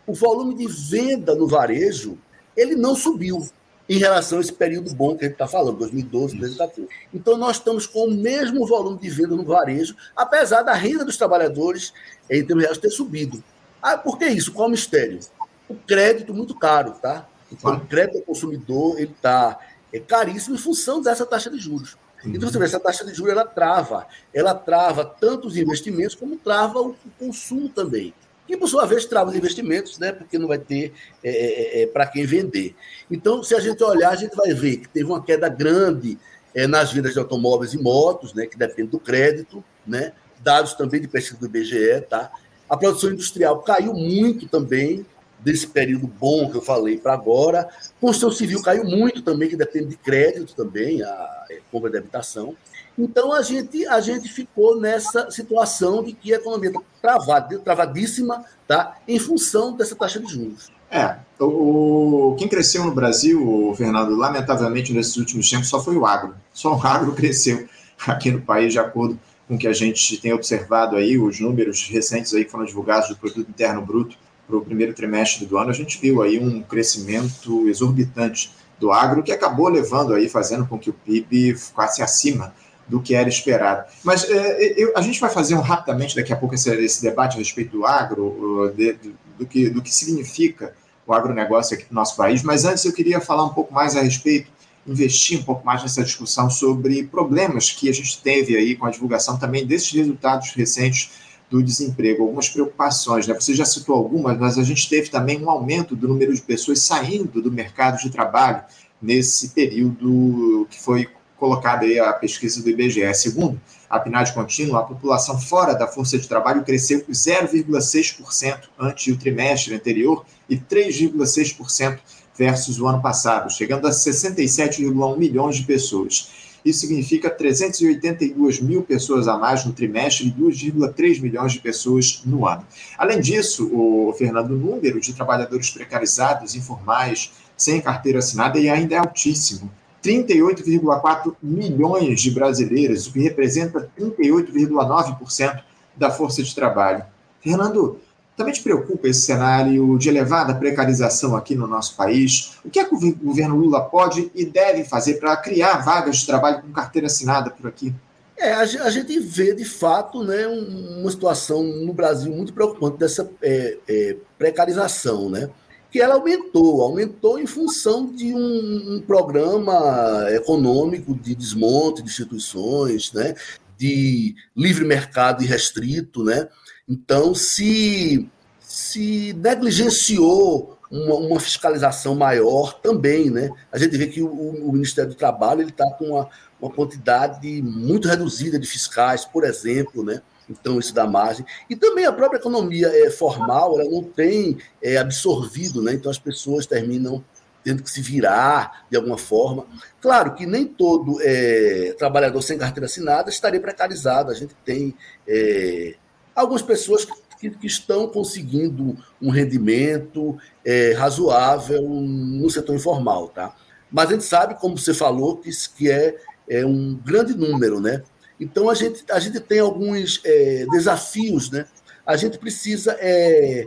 o 0.06 0.12
volume 0.12 0.54
de 0.54 0.66
venda 0.66 1.34
no 1.34 1.46
varejo 1.46 2.18
ele 2.56 2.74
não 2.74 2.94
subiu 2.94 3.46
em 3.88 3.98
relação 3.98 4.38
a 4.38 4.40
esse 4.40 4.52
período 4.52 4.94
bom 4.94 5.14
que 5.14 5.24
a 5.24 5.28
gente 5.28 5.34
está 5.34 5.46
falando, 5.46 5.78
2012, 5.78 6.38
2014. 6.38 6.88
Então, 7.12 7.36
nós 7.36 7.56
estamos 7.56 7.86
com 7.86 8.06
o 8.06 8.10
mesmo 8.10 8.66
volume 8.66 8.98
de 8.98 9.10
venda 9.10 9.36
no 9.36 9.44
varejo, 9.44 9.94
apesar 10.16 10.62
da 10.62 10.72
renda 10.72 11.04
dos 11.04 11.18
trabalhadores, 11.18 11.92
em 12.30 12.44
termos 12.44 12.64
reais, 12.64 12.78
ter 12.78 12.90
subido. 12.90 13.44
Ah, 13.84 13.98
por 13.98 14.18
que 14.18 14.24
isso? 14.24 14.50
Qual 14.50 14.66
o 14.66 14.70
mistério? 14.70 15.20
O 15.68 15.74
crédito 15.74 16.32
muito 16.32 16.54
caro, 16.54 16.92
tá? 16.92 17.28
Então, 17.52 17.74
o 17.74 17.86
crédito 17.86 18.16
ao 18.16 18.22
consumidor 18.22 18.98
ele 18.98 19.12
está 19.12 19.58
é 19.92 20.00
caríssimo 20.00 20.54
em 20.54 20.58
função 20.58 21.02
dessa 21.02 21.26
taxa 21.26 21.50
de 21.50 21.58
juros. 21.58 21.98
Então, 22.24 22.50
você 22.50 22.58
vê, 22.58 22.64
essa 22.64 22.80
taxa 22.80 23.04
de 23.04 23.12
juros 23.12 23.32
ela 23.32 23.44
trava. 23.44 24.06
Ela 24.32 24.54
trava 24.54 25.04
tanto 25.04 25.46
os 25.46 25.58
investimentos 25.58 26.14
como 26.14 26.36
trava 26.36 26.80
o 26.80 26.96
consumo 27.18 27.68
também 27.68 28.14
que 28.46 28.56
por 28.56 28.68
sua 28.68 28.84
vez 28.84 29.06
trava 29.06 29.30
os 29.30 29.36
investimentos, 29.36 29.98
né, 29.98 30.12
porque 30.12 30.38
não 30.38 30.46
vai 30.46 30.58
ter 30.58 30.92
é, 31.22 31.30
é, 31.30 31.82
é 31.82 31.86
para 31.86 32.06
quem 32.06 32.26
vender. 32.26 32.76
Então, 33.10 33.42
se 33.42 33.54
a 33.54 33.60
gente 33.60 33.82
olhar, 33.82 34.10
a 34.10 34.16
gente 34.16 34.36
vai 34.36 34.52
ver 34.52 34.76
que 34.76 34.88
teve 34.88 35.06
uma 35.06 35.22
queda 35.22 35.48
grande 35.48 36.18
é, 36.54 36.66
nas 36.66 36.92
vendas 36.92 37.14
de 37.14 37.18
automóveis 37.18 37.72
e 37.72 37.78
motos, 37.78 38.34
né, 38.34 38.46
que 38.46 38.58
depende 38.58 38.90
do 38.90 39.00
crédito, 39.00 39.64
né, 39.86 40.12
dados 40.40 40.74
também 40.74 41.00
de 41.00 41.08
pesquisa 41.08 41.40
do 41.40 41.46
IBGE, 41.46 42.02
tá? 42.02 42.30
A 42.68 42.76
produção 42.76 43.10
industrial 43.10 43.60
caiu 43.60 43.92
muito 43.94 44.48
também 44.48 45.04
desse 45.38 45.66
período 45.66 46.06
bom 46.06 46.50
que 46.50 46.56
eu 46.56 46.62
falei 46.62 46.96
para 46.96 47.12
agora. 47.12 47.68
Construção 48.00 48.32
civil 48.32 48.62
caiu 48.62 48.84
muito 48.84 49.20
também, 49.20 49.48
que 49.48 49.56
depende 49.56 49.88
de 49.88 49.96
crédito 49.96 50.54
também, 50.54 51.02
a 51.02 51.44
é, 51.50 51.60
compra 51.70 51.90
de 51.90 51.98
habitação. 51.98 52.56
Então 52.98 53.32
a 53.32 53.42
gente, 53.42 53.86
a 53.86 54.00
gente 54.00 54.28
ficou 54.28 54.80
nessa 54.80 55.30
situação 55.30 56.02
de 56.02 56.12
que 56.12 56.32
a 56.32 56.36
economia 56.36 56.70
está 56.70 56.80
travada, 57.02 57.58
travadíssima, 57.58 58.44
tá? 58.66 58.96
em 59.06 59.18
função 59.18 59.76
dessa 59.76 59.94
taxa 59.94 60.20
de 60.20 60.32
juros. 60.32 60.72
É, 60.90 61.16
o, 61.40 62.36
quem 62.38 62.48
cresceu 62.48 62.84
no 62.84 62.94
Brasil, 62.94 63.74
Fernando, 63.76 64.16
lamentavelmente 64.16 64.92
nesses 64.92 65.16
últimos 65.16 65.50
tempos 65.50 65.68
só 65.68 65.82
foi 65.82 65.96
o 65.96 66.06
agro. 66.06 66.34
Só 66.52 66.76
o 66.76 66.86
agro 66.86 67.12
cresceu 67.16 67.68
aqui 68.06 68.30
no 68.30 68.40
país, 68.40 68.72
de 68.72 68.78
acordo 68.78 69.14
com 69.14 69.33
o 69.48 69.58
que 69.58 69.68
a 69.68 69.72
gente 69.72 70.16
tem 70.18 70.32
observado 70.32 70.96
aí, 70.96 71.18
os 71.18 71.38
números 71.40 71.88
recentes 71.88 72.32
aí 72.34 72.44
que 72.44 72.50
foram 72.50 72.64
divulgados 72.64 73.08
do 73.08 73.16
Produto 73.16 73.48
Interno 73.48 73.82
Bruto 73.82 74.16
para 74.46 74.56
o 74.56 74.60
primeiro 74.60 74.92
trimestre 74.92 75.46
do 75.46 75.58
ano, 75.58 75.70
a 75.70 75.74
gente 75.74 75.98
viu 76.00 76.22
aí 76.22 76.38
um 76.38 76.62
crescimento 76.62 77.68
exorbitante 77.68 78.52
do 78.78 78.92
agro, 78.92 79.22
que 79.22 79.32
acabou 79.32 79.68
levando 79.68 80.14
aí, 80.14 80.28
fazendo 80.28 80.66
com 80.66 80.78
que 80.78 80.90
o 80.90 80.92
PIB 80.92 81.54
ficasse 81.54 82.02
acima 82.02 82.54
do 82.86 83.00
que 83.00 83.14
era 83.14 83.28
esperado. 83.28 83.84
Mas 84.02 84.28
é, 84.28 84.74
eu, 84.76 84.92
a 84.96 85.00
gente 85.00 85.20
vai 85.20 85.30
fazer 85.30 85.54
um 85.54 85.60
rapidamente 85.60 86.14
daqui 86.14 86.32
a 86.32 86.36
pouco 86.36 86.54
esse, 86.54 86.70
esse 86.76 87.02
debate 87.02 87.36
a 87.36 87.38
respeito 87.38 87.70
do 87.78 87.86
agro, 87.86 88.72
de, 88.76 88.92
do, 88.92 89.14
do, 89.38 89.46
que, 89.46 89.70
do 89.70 89.82
que 89.82 89.94
significa 89.94 90.74
o 91.06 91.12
agronegócio 91.12 91.76
aqui 91.76 91.86
no 91.90 91.94
nosso 91.94 92.16
país, 92.16 92.42
mas 92.42 92.64
antes 92.64 92.84
eu 92.84 92.92
queria 92.92 93.20
falar 93.20 93.44
um 93.44 93.50
pouco 93.50 93.72
mais 93.72 93.96
a 93.96 94.02
respeito, 94.02 94.50
investir 94.86 95.38
um 95.38 95.42
pouco 95.42 95.64
mais 95.64 95.82
nessa 95.82 96.02
discussão 96.02 96.50
sobre 96.50 97.04
problemas 97.04 97.70
que 97.70 97.88
a 97.88 97.92
gente 97.92 98.20
teve 98.22 98.56
aí 98.56 98.76
com 98.76 98.86
a 98.86 98.90
divulgação 98.90 99.38
também 99.38 99.66
desses 99.66 99.90
resultados 99.92 100.52
recentes 100.52 101.10
do 101.50 101.62
desemprego, 101.62 102.22
algumas 102.22 102.48
preocupações, 102.48 103.26
né? 103.26 103.34
Você 103.34 103.54
já 103.54 103.64
citou 103.64 103.94
algumas, 103.94 104.38
mas 104.38 104.58
a 104.58 104.62
gente 104.62 104.88
teve 104.88 105.08
também 105.08 105.42
um 105.42 105.48
aumento 105.48 105.94
do 105.94 106.08
número 106.08 106.34
de 106.34 106.42
pessoas 106.42 106.80
saindo 106.80 107.40
do 107.40 107.52
mercado 107.52 107.98
de 107.98 108.10
trabalho 108.10 108.62
nesse 109.00 109.50
período 109.50 110.66
que 110.70 110.80
foi 110.80 111.08
colocada 111.36 111.84
aí 111.84 111.98
a 111.98 112.12
pesquisa 112.12 112.62
do 112.62 112.70
IBGE. 112.70 113.12
Segundo 113.14 113.60
a 113.88 114.00
PNAD 114.00 114.32
contínua, 114.32 114.80
a 114.80 114.84
população 114.84 115.38
fora 115.38 115.74
da 115.74 115.86
força 115.86 116.18
de 116.18 116.26
trabalho 116.26 116.64
cresceu 116.64 117.00
0,6% 117.00 118.58
ante 118.78 119.12
o 119.12 119.18
trimestre 119.18 119.74
anterior 119.74 120.24
e 120.48 120.56
3,6% 120.56 121.98
versus 122.36 122.80
o 122.80 122.86
ano 122.86 123.00
passado, 123.00 123.50
chegando 123.50 123.86
a 123.86 123.90
67,1 123.90 125.16
milhões 125.16 125.56
de 125.56 125.64
pessoas. 125.64 126.30
Isso 126.64 126.80
significa 126.80 127.28
382 127.28 128.60
mil 128.60 128.82
pessoas 128.82 129.28
a 129.28 129.36
mais 129.36 129.64
no 129.64 129.72
trimestre 129.72 130.28
e 130.28 130.32
2,3 130.32 131.20
milhões 131.20 131.52
de 131.52 131.60
pessoas 131.60 132.22
no 132.24 132.48
ano. 132.48 132.66
Além 132.96 133.20
disso, 133.20 133.70
o 133.70 134.14
Fernando, 134.14 134.52
o 134.52 134.56
número 134.56 134.98
de 134.98 135.12
trabalhadores 135.12 135.70
precarizados, 135.70 136.54
informais, 136.54 137.32
sem 137.56 137.80
carteira 137.80 138.20
assinada, 138.20 138.58
ainda 138.58 138.94
é 138.94 138.98
altíssimo. 138.98 139.70
38,4 140.02 141.34
milhões 141.42 142.20
de 142.20 142.30
brasileiros, 142.30 143.06
o 143.06 143.12
que 143.12 143.20
representa 143.20 143.90
38,9% 143.98 145.62
da 145.96 146.10
força 146.10 146.42
de 146.42 146.54
trabalho. 146.54 147.04
Fernando, 147.42 148.00
também 148.36 148.52
te 148.52 148.62
preocupa 148.62 149.08
esse 149.08 149.22
cenário 149.22 149.96
de 149.96 150.08
elevada 150.08 150.54
precarização 150.54 151.36
aqui 151.36 151.54
no 151.54 151.66
nosso 151.66 151.96
país? 151.96 152.56
O 152.64 152.70
que, 152.70 152.80
é 152.80 152.84
que 152.84 152.94
o 152.94 153.14
governo 153.16 153.56
Lula 153.56 153.80
pode 153.82 154.30
e 154.34 154.44
deve 154.44 154.84
fazer 154.84 155.14
para 155.14 155.36
criar 155.36 155.84
vagas 155.84 156.18
de 156.18 156.26
trabalho 156.26 156.62
com 156.62 156.72
carteira 156.72 157.06
assinada 157.06 157.50
por 157.50 157.68
aqui? 157.68 157.94
É, 158.36 158.52
a, 158.52 158.90
gente 158.90 159.18
vê 159.20 159.54
de 159.54 159.64
fato 159.64 160.24
né, 160.24 160.46
uma 160.46 161.10
situação 161.10 161.62
no 161.62 161.92
Brasil 161.92 162.34
muito 162.34 162.52
preocupante 162.52 162.98
dessa 162.98 163.30
é, 163.40 163.78
é, 163.88 164.16
precarização, 164.36 165.30
né? 165.30 165.48
que 165.94 166.00
ela 166.00 166.16
aumentou, 166.16 166.82
aumentou 166.82 167.38
em 167.38 167.46
função 167.46 168.12
de 168.12 168.34
um, 168.34 168.96
um, 168.96 169.00
programa 169.00 170.26
econômico 170.30 171.14
de 171.14 171.36
desmonte 171.36 172.02
de 172.02 172.10
instituições, 172.10 173.12
né, 173.12 173.36
de 173.78 174.34
livre 174.56 174.84
mercado 174.84 175.44
irrestrito, 175.44 176.24
né? 176.24 176.48
Então 176.88 177.34
se 177.34 178.28
se 178.60 179.32
negligenciou 179.34 180.78
uma, 180.90 181.14
uma 181.14 181.40
fiscalização 181.40 182.14
maior 182.14 182.72
também, 182.80 183.30
né? 183.30 183.50
A 183.70 183.78
gente 183.78 183.96
vê 183.96 184.06
que 184.06 184.22
o, 184.22 184.28
o 184.28 184.72
Ministério 184.72 185.10
do 185.10 185.16
Trabalho 185.16 185.60
ele 185.60 185.70
está 185.70 185.88
com 185.92 186.06
uma, 186.06 186.28
uma 186.60 186.70
quantidade 186.70 187.62
muito 187.62 188.08
reduzida 188.08 188.58
de 188.58 188.66
fiscais, 188.66 189.24
por 189.24 189.44
exemplo, 189.44 190.02
né? 190.04 190.22
então 190.48 190.78
isso 190.78 190.94
dá 190.94 191.06
margem. 191.06 191.44
E 191.68 191.76
também 191.76 192.04
a 192.04 192.12
própria 192.12 192.38
economia 192.38 192.88
é, 192.88 193.10
formal, 193.10 193.78
ela 193.78 193.88
não 193.88 194.02
tem 194.02 194.58
é, 194.82 194.96
absorvido, 194.96 195.82
né? 195.82 195.92
então 195.92 196.10
as 196.10 196.18
pessoas 196.18 196.66
terminam 196.66 197.24
tendo 197.62 197.82
que 197.82 197.90
se 197.90 198.02
virar 198.02 198.86
de 198.90 198.96
alguma 198.96 199.16
forma. 199.16 199.66
Claro 200.00 200.34
que 200.34 200.44
nem 200.44 200.66
todo 200.66 201.18
é, 201.22 201.94
trabalhador 201.98 202.42
sem 202.42 202.58
carteira 202.58 202.86
assinada 202.86 203.30
estaria 203.30 203.60
precarizado, 203.60 204.30
a 204.30 204.34
gente 204.34 204.54
tem 204.64 204.94
é, 205.26 205.94
algumas 206.34 206.62
pessoas 206.62 207.04
que, 207.38 207.50
que, 207.50 207.66
estão 207.66 208.08
conseguindo 208.08 208.96
um 209.20 209.30
rendimento 209.30 210.36
é, 210.64 210.92
razoável 210.92 211.82
no 211.82 212.48
setor 212.50 212.74
informal, 212.74 213.28
tá? 213.28 213.54
Mas 213.90 214.08
a 214.08 214.12
gente 214.12 214.24
sabe, 214.24 214.54
como 214.56 214.76
você 214.76 214.92
falou, 214.94 215.36
que, 215.36 215.50
que 215.76 215.90
é, 215.90 216.18
é 216.48 216.66
um 216.66 216.94
grande 216.94 217.34
número, 217.34 217.80
né? 217.80 218.02
Então, 218.40 218.68
a 218.68 218.74
gente, 218.74 219.04
a 219.10 219.18
gente 219.18 219.38
tem 219.40 219.60
alguns 219.60 220.20
é, 220.24 220.66
desafios, 220.70 221.50
né? 221.50 221.66
A 222.04 222.16
gente 222.16 222.38
precisa 222.38 222.96
é, 223.00 223.64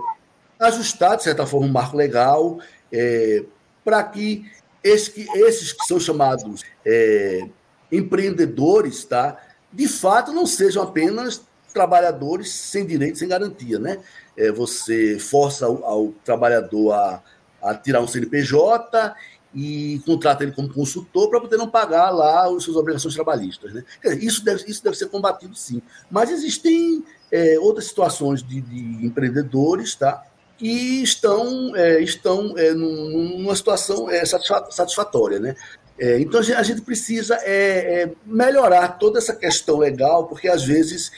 ajustar, 0.60 1.17
de 1.17 1.23
certa 1.23 1.45
forma, 1.45 1.67
o 1.67 1.69
um 1.69 1.73
marco 1.73 1.95
legal 1.95 2.60
é, 2.91 3.43
para 3.84 4.03
que, 4.03 4.45
esse, 4.84 5.12
que 5.12 5.21
esses 5.39 5.71
que 5.71 5.86
são 5.86 5.99
chamados 5.99 6.63
é, 6.86 7.47
empreendedores, 7.91 9.06
tá? 9.06 9.39
de 9.71 9.88
fato, 9.88 10.32
não 10.32 10.45
sejam 10.45 10.84
apenas 10.84 11.41
trabalhadores 11.77 12.51
sem 12.51 12.85
direito, 12.85 13.19
sem 13.19 13.27
garantia. 13.27 13.77
Né? 13.77 13.99
É, 14.35 14.51
você 14.51 15.19
força 15.19 15.67
ao, 15.67 15.85
ao 15.85 16.07
trabalhador 16.25 16.93
a, 16.93 17.21
a 17.61 17.75
tirar 17.75 18.01
um 18.01 18.07
CNPJ 18.07 19.13
e 19.53 20.01
contrata 20.05 20.43
ele 20.43 20.51
como 20.51 20.73
consultor 20.73 21.29
para 21.29 21.39
poder 21.39 21.57
não 21.57 21.69
pagar 21.69 22.09
lá 22.09 22.47
as 22.47 22.63
suas 22.63 22.75
obrigações 22.75 23.13
trabalhistas. 23.13 23.73
Né? 23.73 23.83
Isso, 24.19 24.43
deve, 24.43 24.65
isso 24.67 24.83
deve 24.83 24.97
ser 24.97 25.07
combatido, 25.09 25.55
sim. 25.55 25.81
Mas 26.09 26.31
existem 26.31 27.03
é, 27.31 27.59
outras 27.59 27.85
situações 27.85 28.41
de, 28.41 28.59
de, 28.59 29.05
empreendedores 29.05 29.93
tá? 29.93 30.23
que 30.57 31.03
estão, 31.03 31.75
é, 31.75 32.01
estão 32.01 32.57
é, 32.57 32.73
numa 32.73 33.55
situação 33.55 34.09
é, 34.09 34.25
satisfatória. 34.25 35.39
Né? 35.39 35.55
É, 35.99 36.19
então, 36.19 36.39
a 36.39 36.63
gente 36.63 36.81
precisa 36.81 37.36
é, 37.41 38.03
é, 38.03 38.12
melhorar 38.25 38.99
toda 38.99 39.17
essa 39.17 39.36
questão 39.36 39.77
legal, 39.77 40.27
porque 40.27 40.47
às 40.47 40.63
vezes 40.63 41.12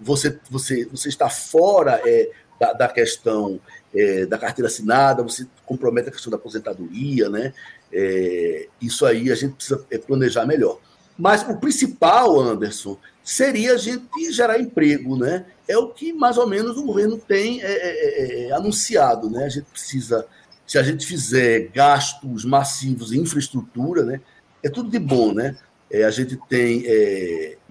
você, 0.00 0.38
você, 0.50 0.86
você 0.86 1.08
está 1.08 1.28
fora 1.28 2.00
da, 2.58 2.72
da 2.72 2.88
questão 2.88 3.60
é, 3.94 4.26
da 4.26 4.36
carteira 4.36 4.68
assinada, 4.68 5.22
você 5.22 5.46
compromete 5.64 6.08
a 6.08 6.12
questão 6.12 6.30
da 6.30 6.36
aposentadoria, 6.36 7.28
né? 7.28 7.54
É, 7.92 8.66
isso 8.80 9.06
aí 9.06 9.30
a 9.30 9.34
gente 9.34 9.54
precisa 9.54 9.84
é, 9.90 9.98
planejar 9.98 10.44
melhor. 10.46 10.80
Mas 11.16 11.48
o 11.48 11.56
principal, 11.56 12.40
Anderson, 12.40 12.98
seria 13.22 13.74
a 13.74 13.76
gente 13.76 14.32
gerar 14.32 14.58
emprego, 14.58 15.16
né? 15.16 15.46
É 15.68 15.78
o 15.78 15.90
que 15.90 16.12
mais 16.12 16.36
ou 16.36 16.46
menos 16.46 16.76
o 16.76 16.84
governo 16.84 17.16
tem 17.16 17.62
é, 17.62 17.66
é, 17.66 18.48
é, 18.48 18.52
anunciado, 18.52 19.30
né? 19.30 19.44
A 19.44 19.48
gente 19.48 19.66
precisa, 19.66 20.26
se 20.66 20.78
a 20.78 20.82
gente 20.82 21.06
fizer 21.06 21.70
gastos 21.72 22.44
massivos 22.44 23.12
em 23.12 23.20
infraestrutura, 23.20 24.04
né? 24.04 24.20
É 24.62 24.68
tudo 24.68 24.90
de 24.90 24.98
bom, 24.98 25.32
né? 25.32 25.56
a 26.04 26.10
gente 26.10 26.36
tem 26.48 26.84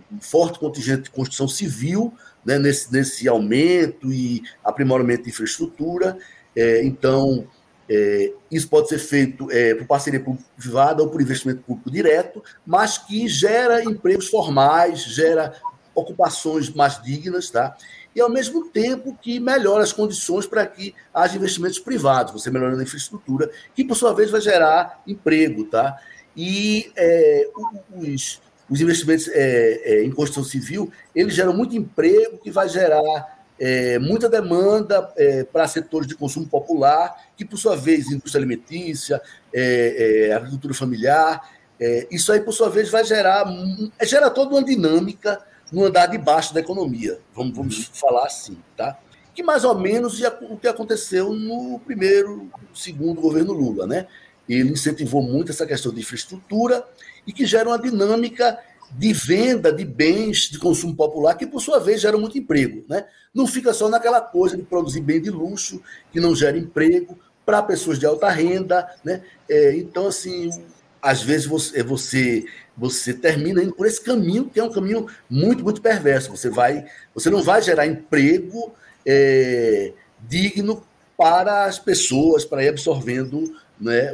um 0.09 0.21
forte 0.21 0.57
contingente 0.57 1.03
de 1.03 1.11
construção 1.11 1.45
civil, 1.45 2.13
né, 2.45 2.59
nesse, 2.59 2.91
nesse 2.91 3.27
aumento 3.27 4.11
e 4.11 4.43
aprimoramento 4.63 5.23
de 5.23 5.29
infraestrutura. 5.29 6.17
É, 6.55 6.83
então, 6.83 7.47
é, 7.89 8.31
isso 8.51 8.67
pode 8.67 8.89
ser 8.89 8.99
feito 8.99 9.49
é, 9.51 9.73
por 9.75 9.87
parceria 9.87 10.19
público-privada 10.19 11.01
ou 11.01 11.09
por 11.09 11.21
investimento 11.21 11.61
público 11.63 11.89
direto, 11.89 12.43
mas 12.65 12.97
que 12.97 13.27
gera 13.27 13.83
empregos 13.83 14.27
formais, 14.27 15.03
gera 15.03 15.53
ocupações 15.95 16.69
mais 16.69 17.01
dignas, 17.01 17.49
tá? 17.49 17.75
E 18.15 18.21
ao 18.21 18.29
mesmo 18.29 18.69
tempo 18.69 19.17
que 19.21 19.39
melhora 19.39 19.83
as 19.83 19.91
condições 19.91 20.45
para 20.45 20.65
que 20.65 20.93
haja 21.13 21.35
investimentos 21.35 21.79
privados, 21.79 22.33
você 22.33 22.51
melhorando 22.51 22.79
a 22.79 22.83
infraestrutura, 22.83 23.49
que 23.73 23.83
por 23.83 23.95
sua 23.95 24.13
vez 24.13 24.29
vai 24.29 24.41
gerar 24.41 25.01
emprego, 25.07 25.65
tá? 25.65 25.97
E 26.35 26.91
é, 26.95 27.49
os, 27.95 28.41
os 28.69 28.81
investimentos 28.81 29.27
é, 29.29 29.81
é, 29.83 30.03
em 30.03 30.11
construção 30.11 30.43
civil, 30.43 30.91
eles 31.15 31.33
geram 31.33 31.53
muito 31.53 31.75
emprego 31.75 32.37
que 32.37 32.51
vai 32.51 32.69
gerar 32.69 33.43
é, 33.59 33.99
muita 33.99 34.27
demanda 34.27 35.11
é, 35.15 35.43
para 35.43 35.67
setores 35.67 36.07
de 36.07 36.15
consumo 36.15 36.47
popular, 36.47 37.15
que, 37.37 37.45
por 37.45 37.57
sua 37.57 37.75
vez, 37.75 38.11
indústria 38.11 38.39
alimentícia, 38.39 39.21
é, 39.53 40.27
é 40.29 40.33
agricultura 40.33 40.73
familiar, 40.73 41.41
é, 41.79 42.07
isso 42.11 42.31
aí, 42.31 42.39
por 42.39 42.53
sua 42.53 42.69
vez, 42.69 42.89
vai 42.89 43.03
gerar, 43.03 43.45
gera 44.03 44.29
toda 44.29 44.55
uma 44.55 44.63
dinâmica 44.63 45.41
no 45.71 45.83
andar 45.85 46.07
de 46.07 46.17
baixo 46.17 46.53
da 46.53 46.59
economia, 46.59 47.19
vamos, 47.33 47.55
vamos 47.55 47.77
uhum. 47.77 47.93
falar 47.93 48.25
assim, 48.25 48.57
tá? 48.75 48.97
Que 49.33 49.41
mais 49.41 49.63
ou 49.63 49.77
menos 49.77 50.21
o 50.49 50.57
que 50.57 50.67
aconteceu 50.67 51.33
no 51.33 51.79
primeiro, 51.79 52.51
segundo 52.73 53.19
governo 53.19 53.51
Lula, 53.51 53.87
né? 53.87 54.07
Ele 54.47 54.71
incentivou 54.71 55.21
muito 55.21 55.51
essa 55.51 55.65
questão 55.65 55.91
de 55.91 56.01
infraestrutura 56.01 56.85
e 57.25 57.31
que 57.31 57.45
gera 57.45 57.69
uma 57.69 57.79
dinâmica 57.79 58.59
de 58.91 59.11
venda 59.11 59.71
de 59.71 59.83
bens 59.83 60.49
de 60.49 60.59
consumo 60.59 60.95
popular, 60.95 61.35
que 61.35 61.47
por 61.47 61.61
sua 61.61 61.79
vez 61.79 62.01
geram 62.01 62.19
muito 62.19 62.37
emprego. 62.37 62.83
Né? 62.87 63.05
Não 63.33 63.47
fica 63.47 63.73
só 63.73 63.89
naquela 63.89 64.21
coisa 64.21 64.55
de 64.55 64.63
produzir 64.63 65.01
bem 65.01 65.21
de 65.21 65.29
luxo, 65.29 65.81
que 66.11 66.19
não 66.19 66.35
gera 66.35 66.57
emprego 66.57 67.17
para 67.45 67.63
pessoas 67.63 67.97
de 67.97 68.05
alta 68.05 68.29
renda. 68.29 68.87
Né? 69.03 69.23
É, 69.49 69.75
então, 69.77 70.07
assim, 70.07 70.49
às 71.03 71.21
vezes 71.21 71.45
você, 71.45 71.81
é, 71.81 71.83
você, 71.83 72.45
você 72.77 73.13
termina 73.13 73.61
indo 73.61 73.73
por 73.73 73.85
esse 73.85 74.01
caminho, 74.01 74.49
que 74.49 74.57
é 74.57 74.63
um 74.63 74.71
caminho 74.71 75.05
muito, 75.29 75.61
muito 75.61 75.81
perverso. 75.81 76.31
Você, 76.31 76.49
vai, 76.49 76.85
você 77.13 77.29
não 77.29 77.43
vai 77.43 77.61
gerar 77.61 77.85
emprego 77.85 78.73
é, 79.05 79.91
digno 80.21 80.81
para 81.17 81.65
as 81.65 81.77
pessoas, 81.77 82.45
para 82.45 82.63
ir 82.63 82.69
absorvendo 82.69 83.53
né, 83.79 84.13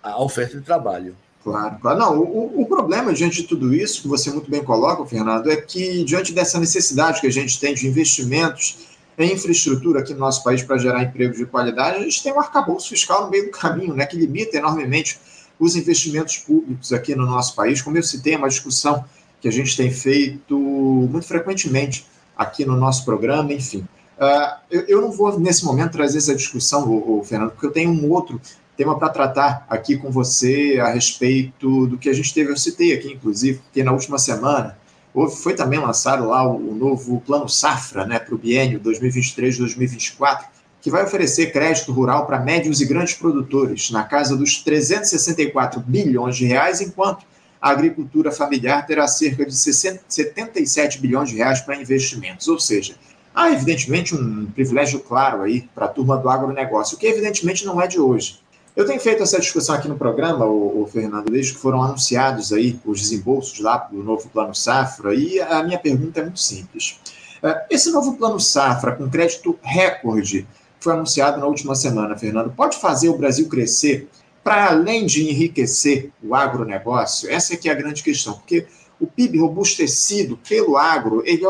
a 0.00 0.22
oferta 0.22 0.56
de 0.56 0.64
trabalho. 0.64 1.16
Claro, 1.42 1.78
claro. 1.80 1.98
Não, 1.98 2.18
o, 2.18 2.62
o, 2.62 2.66
problema 2.66 3.12
diante 3.12 3.42
de 3.42 3.48
tudo 3.48 3.74
isso, 3.74 4.02
que 4.02 4.08
você 4.08 4.30
muito 4.30 4.50
bem 4.50 4.62
coloca, 4.62 5.04
Fernando, 5.06 5.50
é 5.50 5.56
que 5.56 6.04
diante 6.04 6.32
dessa 6.32 6.58
necessidade 6.60 7.20
que 7.20 7.26
a 7.26 7.32
gente 7.32 7.58
tem 7.58 7.74
de 7.74 7.86
investimentos 7.86 8.88
em 9.16 9.32
infraestrutura 9.32 10.00
aqui 10.00 10.12
no 10.12 10.20
nosso 10.20 10.44
país 10.44 10.62
para 10.62 10.78
gerar 10.78 11.02
empregos 11.02 11.38
de 11.38 11.46
qualidade, 11.46 11.96
a 11.98 12.02
gente 12.02 12.22
tem 12.22 12.32
um 12.32 12.38
arcabouço 12.38 12.88
fiscal 12.88 13.24
no 13.24 13.30
meio 13.30 13.46
do 13.46 13.50
caminho, 13.50 13.94
né, 13.94 14.06
que 14.06 14.16
limita 14.16 14.56
enormemente 14.56 15.18
os 15.58 15.76
investimentos 15.76 16.36
públicos 16.38 16.92
aqui 16.92 17.14
no 17.14 17.26
nosso 17.26 17.54
país. 17.54 17.82
Como 17.82 17.96
eu 17.96 18.02
citei, 18.02 18.34
é 18.34 18.38
uma 18.38 18.48
discussão 18.48 19.04
que 19.40 19.48
a 19.48 19.52
gente 19.52 19.76
tem 19.76 19.90
feito 19.90 20.58
muito 20.58 21.26
frequentemente 21.26 22.06
aqui 22.36 22.64
no 22.64 22.76
nosso 22.76 23.04
programa, 23.04 23.52
enfim. 23.52 23.86
Uh, 24.18 24.56
eu, 24.70 24.80
eu, 24.82 25.00
não 25.00 25.12
vou, 25.12 25.38
nesse 25.38 25.64
momento, 25.64 25.92
trazer 25.92 26.18
essa 26.18 26.34
discussão, 26.34 26.88
o, 26.88 27.20
o 27.20 27.24
Fernando, 27.24 27.50
porque 27.50 27.66
eu 27.66 27.70
tenho 27.70 27.90
um 27.90 28.10
outro 28.10 28.40
tema 28.76 28.96
para 28.98 29.08
tratar 29.08 29.66
aqui 29.68 29.96
com 29.96 30.10
você 30.10 30.78
a 30.80 30.88
respeito 30.88 31.86
do 31.86 31.98
que 31.98 32.08
a 32.08 32.12
gente 32.12 32.32
teve, 32.32 32.50
eu 32.50 32.56
citei 32.56 32.92
aqui, 32.92 33.12
inclusive, 33.12 33.58
porque 33.58 33.82
na 33.82 33.92
última 33.92 34.18
semana 34.18 34.78
houve, 35.12 35.36
foi 35.36 35.54
também 35.54 35.80
lançado 35.80 36.26
lá 36.26 36.46
o, 36.46 36.70
o 36.70 36.74
novo 36.74 37.20
Plano 37.20 37.48
Safra 37.48 38.06
né, 38.06 38.18
para 38.20 38.34
o 38.34 38.38
biênio 38.38 38.80
2023-2024, 38.80 40.44
que 40.88 40.92
vai 40.92 41.04
oferecer 41.04 41.52
crédito 41.52 41.92
rural 41.92 42.24
para 42.24 42.40
médios 42.40 42.80
e 42.80 42.86
grandes 42.86 43.12
produtores, 43.12 43.90
na 43.90 44.04
casa 44.04 44.34
dos 44.34 44.62
364 44.62 45.80
bilhões 45.80 46.34
de 46.34 46.46
reais, 46.46 46.80
enquanto 46.80 47.26
a 47.60 47.68
agricultura 47.68 48.32
familiar 48.32 48.86
terá 48.86 49.06
cerca 49.06 49.44
de 49.44 49.54
60, 49.54 50.00
77 50.08 50.98
bilhões 50.98 51.28
de 51.28 51.36
reais 51.36 51.60
para 51.60 51.76
investimentos. 51.76 52.48
Ou 52.48 52.58
seja, 52.58 52.94
há 53.34 53.50
evidentemente 53.50 54.14
um 54.14 54.46
privilégio 54.46 55.00
claro 55.00 55.42
aí 55.42 55.68
para 55.74 55.84
a 55.84 55.88
turma 55.88 56.16
do 56.16 56.30
agronegócio, 56.30 56.96
que 56.96 57.06
evidentemente 57.06 57.66
não 57.66 57.82
é 57.82 57.86
de 57.86 58.00
hoje. 58.00 58.40
Eu 58.74 58.86
tenho 58.86 58.98
feito 58.98 59.22
essa 59.22 59.38
discussão 59.38 59.74
aqui 59.74 59.88
no 59.88 59.98
programa, 59.98 60.46
o, 60.46 60.84
o, 60.84 60.86
Fernando, 60.86 61.30
desde 61.30 61.52
que 61.52 61.58
foram 61.58 61.82
anunciados 61.82 62.50
aí 62.50 62.80
os 62.86 62.98
desembolsos 63.02 63.60
lá 63.60 63.76
do 63.76 64.02
novo 64.02 64.26
Plano 64.30 64.54
Safra, 64.54 65.14
e 65.14 65.38
a 65.38 65.62
minha 65.62 65.78
pergunta 65.78 66.20
é 66.20 66.22
muito 66.22 66.40
simples. 66.40 66.98
É, 67.42 67.66
esse 67.70 67.90
novo 67.90 68.16
Plano 68.16 68.40
Safra, 68.40 68.92
com 68.92 69.10
crédito 69.10 69.58
recorde, 69.62 70.46
foi 70.80 70.92
anunciado 70.92 71.38
na 71.38 71.46
última 71.46 71.74
semana, 71.74 72.16
Fernando, 72.16 72.50
pode 72.50 72.76
fazer 72.78 73.08
o 73.08 73.16
Brasil 73.16 73.48
crescer 73.48 74.08
para 74.42 74.70
além 74.70 75.04
de 75.04 75.28
enriquecer 75.28 76.10
o 76.22 76.34
agronegócio? 76.34 77.30
Essa 77.30 77.54
é 77.54 77.56
que 77.56 77.68
é 77.68 77.72
a 77.72 77.74
grande 77.74 78.02
questão, 78.02 78.34
porque 78.34 78.66
o 79.00 79.06
PIB 79.06 79.38
robustecido 79.38 80.38
pelo 80.48 80.76
agro, 80.76 81.22
ele, 81.24 81.42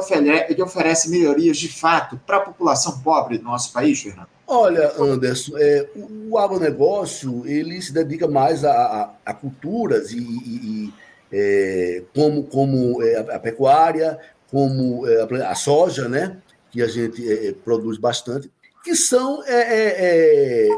ele 0.48 0.62
oferece 0.62 1.08
melhorias 1.08 1.56
de 1.56 1.68
fato 1.68 2.20
para 2.26 2.38
a 2.38 2.40
população 2.40 3.00
pobre 3.00 3.38
do 3.38 3.44
nosso 3.44 3.72
país, 3.72 4.02
Fernando? 4.02 4.28
Olha, 4.46 4.92
Anderson, 4.98 5.52
é, 5.58 5.88
o 5.94 6.38
agronegócio 6.38 7.46
ele 7.46 7.80
se 7.82 7.92
dedica 7.92 8.26
mais 8.26 8.64
a, 8.64 8.72
a, 8.72 9.10
a 9.26 9.34
culturas 9.34 10.10
e, 10.10 10.18
e, 10.18 10.20
e 10.20 10.94
é, 11.30 12.02
como, 12.14 12.44
como 12.44 13.02
é, 13.02 13.18
a 13.34 13.38
pecuária, 13.38 14.18
como 14.50 15.06
é, 15.06 15.46
a 15.46 15.54
soja, 15.54 16.08
né, 16.08 16.38
que 16.70 16.82
a 16.82 16.86
gente 16.86 17.30
é, 17.30 17.52
produz 17.52 17.98
bastante, 17.98 18.50
que 18.82 18.94
são 18.94 19.42
é, 19.46 20.68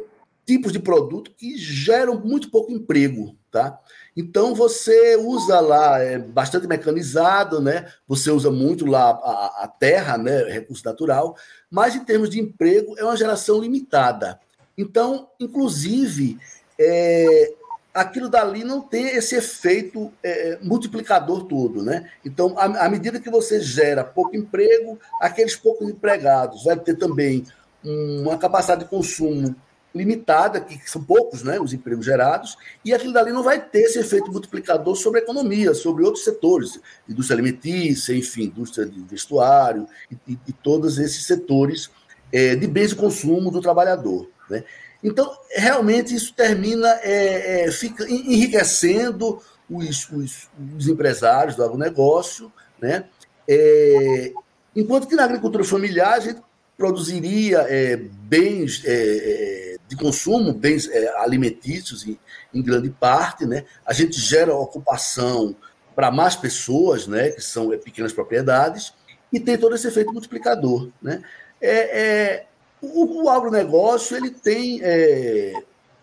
tipos 0.46 0.72
de 0.72 0.80
produto 0.80 1.30
que 1.36 1.56
geram 1.56 2.18
muito 2.18 2.50
pouco 2.50 2.72
emprego, 2.72 3.36
tá? 3.50 3.78
Então 4.16 4.54
você 4.54 5.16
usa 5.16 5.60
lá 5.60 6.00
é 6.00 6.18
bastante 6.18 6.66
mecanizado, 6.66 7.60
né? 7.60 7.86
Você 8.08 8.30
usa 8.30 8.50
muito 8.50 8.84
lá 8.84 9.10
a, 9.10 9.64
a, 9.64 9.68
terra, 9.68 10.18
né? 10.18 10.42
Recurso 10.44 10.84
natural, 10.84 11.36
mas 11.70 11.94
em 11.94 12.04
termos 12.04 12.28
de 12.28 12.40
emprego 12.40 12.98
é 12.98 13.04
uma 13.04 13.16
geração 13.16 13.60
limitada. 13.60 14.40
Então, 14.76 15.28
inclusive, 15.38 16.38
é, 16.78 17.52
aquilo 17.94 18.28
dali 18.28 18.64
não 18.64 18.80
tem 18.80 19.06
esse 19.08 19.36
efeito 19.36 20.12
é, 20.22 20.58
multiplicador 20.62 21.44
todo, 21.44 21.82
né? 21.82 22.10
Então, 22.24 22.58
à, 22.58 22.86
à 22.86 22.88
medida 22.88 23.20
que 23.20 23.30
você 23.30 23.60
gera 23.60 24.02
pouco 24.02 24.36
emprego, 24.36 24.98
aqueles 25.20 25.54
poucos 25.54 25.88
empregados 25.88 26.64
vai 26.64 26.78
ter 26.78 26.96
também 26.96 27.44
uma 27.85 28.37
capacidade 28.37 28.85
de 28.85 28.90
consumo 28.90 29.55
limitada, 29.95 30.61
que 30.61 30.79
são 30.88 31.03
poucos 31.03 31.43
né, 31.43 31.59
os 31.59 31.73
empregos 31.73 32.07
gerados, 32.07 32.57
e 32.85 32.95
aquilo 32.95 33.12
dali 33.12 33.33
não 33.33 33.43
vai 33.43 33.61
ter 33.61 33.81
esse 33.81 33.99
efeito 33.99 34.31
multiplicador 34.31 34.95
sobre 34.95 35.21
a 35.21 35.23
economia, 35.23 35.75
sobre 35.75 36.05
outros 36.05 36.25
setores, 36.25 36.79
indústria 37.09 37.35
alimentícia, 37.35 38.14
enfim, 38.14 38.45
indústria 38.45 38.87
de 38.87 39.01
vestuário, 39.01 39.88
e, 40.11 40.38
e 40.47 40.53
todos 40.53 40.99
esses 40.99 41.25
setores 41.27 41.90
é, 42.33 42.55
de 42.55 42.66
bens 42.66 42.90
de 42.90 42.97
consumo 42.97 43.51
do 43.51 43.61
trabalhador. 43.61 44.29
Né? 44.49 44.62
Então, 45.03 45.37
realmente, 45.51 46.14
isso 46.14 46.33
termina 46.35 46.88
é, 47.03 47.64
é, 47.66 47.73
fica 47.73 48.09
enriquecendo 48.09 49.40
os, 49.69 50.09
os, 50.11 50.49
os, 50.77 50.88
empresários 50.88 51.57
do 51.57 51.64
agronegócio, 51.64 52.53
né? 52.81 53.05
É, 53.49 54.33
enquanto 54.77 55.09
que 55.09 55.14
na 55.14 55.25
agricultura 55.25 55.64
familiar 55.64 56.14
a 56.14 56.21
gente 56.21 56.43
produziria 56.81 57.66
é, 57.69 57.95
bens 57.95 58.83
é, 58.87 58.95
é, 58.95 59.77
de 59.87 59.95
consumo, 59.97 60.51
bens 60.51 60.88
é, 60.88 61.14
alimentícios 61.19 62.07
em, 62.07 62.19
em, 62.55 62.62
grande 62.62 62.88
parte, 62.88 63.45
né? 63.45 63.66
A 63.85 63.93
gente 63.93 64.19
gera 64.19 64.55
ocupação 64.55 65.55
para 65.95 66.11
mais 66.11 66.37
pessoas, 66.37 67.07
né? 67.07 67.33
Que 67.33 67.43
são 67.43 67.71
é, 67.71 67.77
pequenas 67.77 68.14
propriedades 68.14 68.95
e 69.31 69.38
tem 69.38 69.59
todo 69.59 69.75
esse 69.75 69.88
efeito 69.88 70.11
multiplicador, 70.11 70.88
né? 71.03 71.23
É, 71.61 72.01
é 72.01 72.47
o, 72.81 73.25
o 73.25 73.29
agronegócio 73.29 74.16
ele 74.16 74.31
tem 74.31 74.81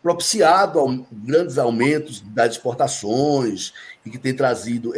propiciado 0.04 1.08
grandes 1.12 1.58
aumentos 1.58 2.22
das 2.22 2.52
exportações 2.52 3.74
e 4.06 4.12
que 4.12 4.20
tem 4.20 4.36
trazido 4.36 4.94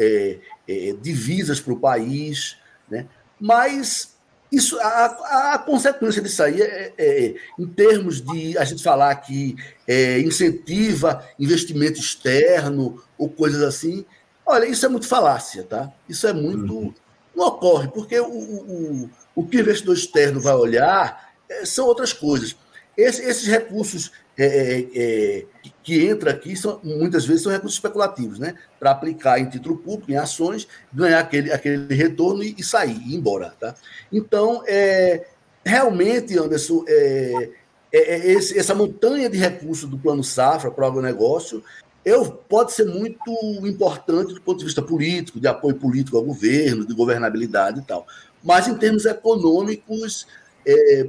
divisas 1.01 1.61
para 1.61 1.71
o 1.71 1.79
país, 1.79 2.57
né? 2.89 3.07
Mas 3.39 4.18
isso, 4.51 4.79
a, 4.79 5.53
a 5.53 5.57
consequência 5.59 6.21
disso 6.21 6.41
aí, 6.41 6.61
é, 6.61 6.93
é, 6.97 7.25
é, 7.25 7.35
em 7.57 7.67
termos 7.67 8.19
de 8.19 8.57
a 8.57 8.63
gente 8.63 8.81
falar 8.81 9.13
que 9.15 9.55
é, 9.87 10.19
incentiva 10.19 11.23
investimento 11.37 11.99
externo 11.99 13.01
ou 13.17 13.29
coisas 13.29 13.61
assim, 13.61 14.03
olha, 14.45 14.65
isso 14.65 14.85
é 14.85 14.89
muito 14.89 15.07
falácia, 15.07 15.63
tá? 15.63 15.91
Isso 16.07 16.25
é 16.25 16.33
muito. 16.33 16.73
Uhum. 16.73 16.93
Não 17.35 17.47
ocorre, 17.47 17.87
porque 17.89 18.19
o, 18.19 18.25
o, 18.27 19.09
o 19.35 19.45
que 19.45 19.57
o 19.57 19.59
investidor 19.61 19.95
externo 19.95 20.41
vai 20.41 20.55
olhar 20.55 21.31
é, 21.47 21.63
são 21.63 21.85
outras 21.85 22.11
coisas. 22.11 22.55
Esse, 22.97 23.21
esses 23.21 23.47
recursos 23.47 24.11
é, 24.43 24.45
é, 24.45 25.39
é 25.39 25.45
que 25.83 26.05
entra 26.05 26.31
aqui 26.31 26.55
são, 26.55 26.79
muitas 26.83 27.25
vezes 27.25 27.43
são 27.43 27.51
recursos 27.51 27.77
especulativos, 27.77 28.39
né? 28.39 28.55
Para 28.79 28.91
aplicar 28.91 29.39
em 29.39 29.49
título 29.49 29.77
público, 29.77 30.11
em 30.11 30.17
ações, 30.17 30.67
ganhar 30.93 31.19
aquele, 31.19 31.51
aquele 31.51 31.93
retorno 31.93 32.43
e, 32.43 32.55
e 32.57 32.63
sair, 32.63 32.97
ir 33.07 33.15
embora. 33.15 33.53
Tá? 33.59 33.75
Então, 34.11 34.63
é, 34.67 35.27
realmente, 35.65 36.37
Anderson, 36.37 36.83
é, 36.87 37.49
é, 37.91 38.15
é 38.15 38.31
esse, 38.31 38.57
essa 38.57 38.73
montanha 38.73 39.29
de 39.29 39.37
recursos 39.37 39.89
do 39.89 39.97
Plano 39.97 40.23
Safra 40.23 40.71
para 40.71 40.85
o 40.85 40.87
agronegócio 40.87 41.63
eu, 42.05 42.25
pode 42.25 42.71
ser 42.71 42.85
muito 42.85 43.31
importante 43.67 44.33
do 44.33 44.41
ponto 44.41 44.59
de 44.59 44.65
vista 44.65 44.81
político, 44.81 45.39
de 45.39 45.47
apoio 45.47 45.75
político 45.75 46.17
ao 46.17 46.23
governo, 46.23 46.85
de 46.85 46.93
governabilidade 46.93 47.79
e 47.79 47.83
tal. 47.83 48.07
Mas, 48.43 48.67
em 48.67 48.75
termos 48.75 49.05
econômicos, 49.05 50.25
é, 50.65 51.05